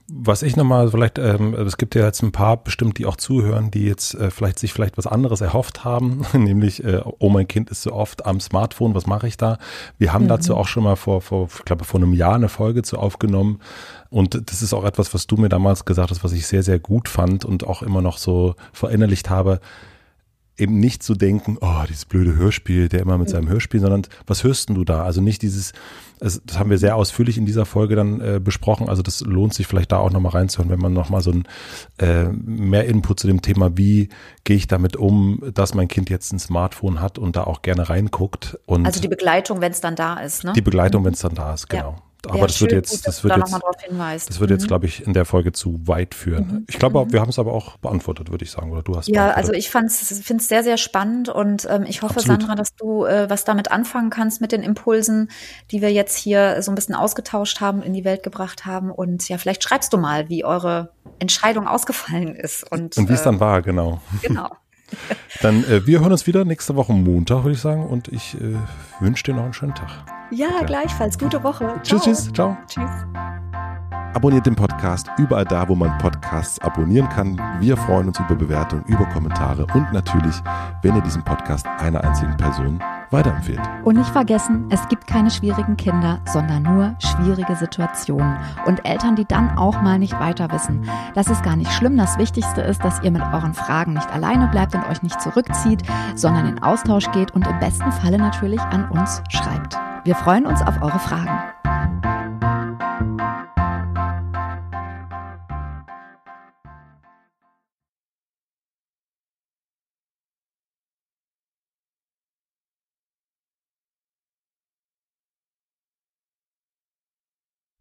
[0.09, 3.73] Was ich nochmal vielleicht, ähm, es gibt ja jetzt ein paar bestimmt, die auch zuhören,
[3.73, 7.71] die jetzt äh, vielleicht sich vielleicht was anderes erhofft haben, nämlich, äh, oh mein Kind
[7.71, 9.59] ist so oft am Smartphone, was mache ich da?
[9.99, 10.29] Wir haben mhm.
[10.29, 13.59] dazu auch schon mal vor, vor, ich glaube, vor einem Jahr eine Folge zu aufgenommen.
[14.09, 16.79] Und das ist auch etwas, was du mir damals gesagt hast, was ich sehr, sehr
[16.79, 19.61] gut fand und auch immer noch so verinnerlicht habe
[20.59, 24.43] eben nicht zu denken, oh, dieses blöde Hörspiel, der immer mit seinem Hörspiel, sondern was
[24.43, 25.05] hörst du da?
[25.05, 25.73] Also nicht dieses,
[26.19, 28.89] das haben wir sehr ausführlich in dieser Folge dann äh, besprochen.
[28.89, 31.45] Also das lohnt sich vielleicht da auch nochmal reinzuhören, wenn man nochmal so ein
[31.99, 34.09] äh, mehr Input zu dem Thema, wie
[34.45, 37.89] gehe ich damit um, dass mein Kind jetzt ein Smartphone hat und da auch gerne
[37.89, 38.59] reinguckt.
[38.65, 40.55] Und also die Begleitung, wenn es dann da ist, ne?
[40.55, 41.91] Die Begleitung, wenn es dann da ist, genau.
[41.91, 44.57] Ja aber ja, das wird jetzt, gut, das wird jetzt, das wird mhm.
[44.57, 46.47] jetzt, glaube ich, in der Folge zu weit führen.
[46.47, 46.65] Mhm.
[46.69, 47.13] Ich glaube, mhm.
[47.13, 49.09] wir haben es aber auch beantwortet, würde ich sagen, oder du hast.
[49.09, 52.41] Ja, also ich finde es sehr, sehr spannend und ähm, ich hoffe, Absolut.
[52.41, 55.31] Sandra, dass du äh, was damit anfangen kannst mit den Impulsen,
[55.71, 59.29] die wir jetzt hier so ein bisschen ausgetauscht haben, in die Welt gebracht haben und
[59.29, 63.25] ja, vielleicht schreibst du mal, wie eure Entscheidung ausgefallen ist und und wie es äh,
[63.25, 64.01] dann war, genau.
[64.23, 64.51] Genau.
[65.43, 68.57] Dann äh, wir hören uns wieder nächste Woche Montag, würde ich sagen, und ich äh,
[69.01, 69.91] wünsche dir noch einen schönen Tag.
[70.31, 70.67] Ja, okay.
[70.67, 71.19] gleichfalls.
[71.19, 71.75] Gute Woche.
[71.83, 72.33] Tschüss, tschüss.
[72.33, 72.57] Ciao.
[72.67, 72.91] Tschüss.
[74.15, 77.39] Abonniert den Podcast überall da, wo man Podcasts abonnieren kann.
[77.61, 80.35] Wir freuen uns über Bewertungen, über Kommentare und natürlich,
[80.83, 82.81] wenn ihr diesen Podcast einer einzigen Person
[83.11, 83.61] weiterempfehlt.
[83.85, 88.37] Und nicht vergessen, es gibt keine schwierigen Kinder, sondern nur schwierige Situationen
[88.67, 90.89] und Eltern, die dann auch mal nicht weiter wissen.
[91.15, 91.97] Das ist gar nicht schlimm.
[91.97, 95.83] Das Wichtigste ist, dass ihr mit euren Fragen nicht alleine bleibt und euch nicht zurückzieht,
[96.15, 99.77] sondern in Austausch geht und im besten Falle natürlich an uns schreibt.
[100.05, 101.56] Wir freuen uns auf eure Fragen.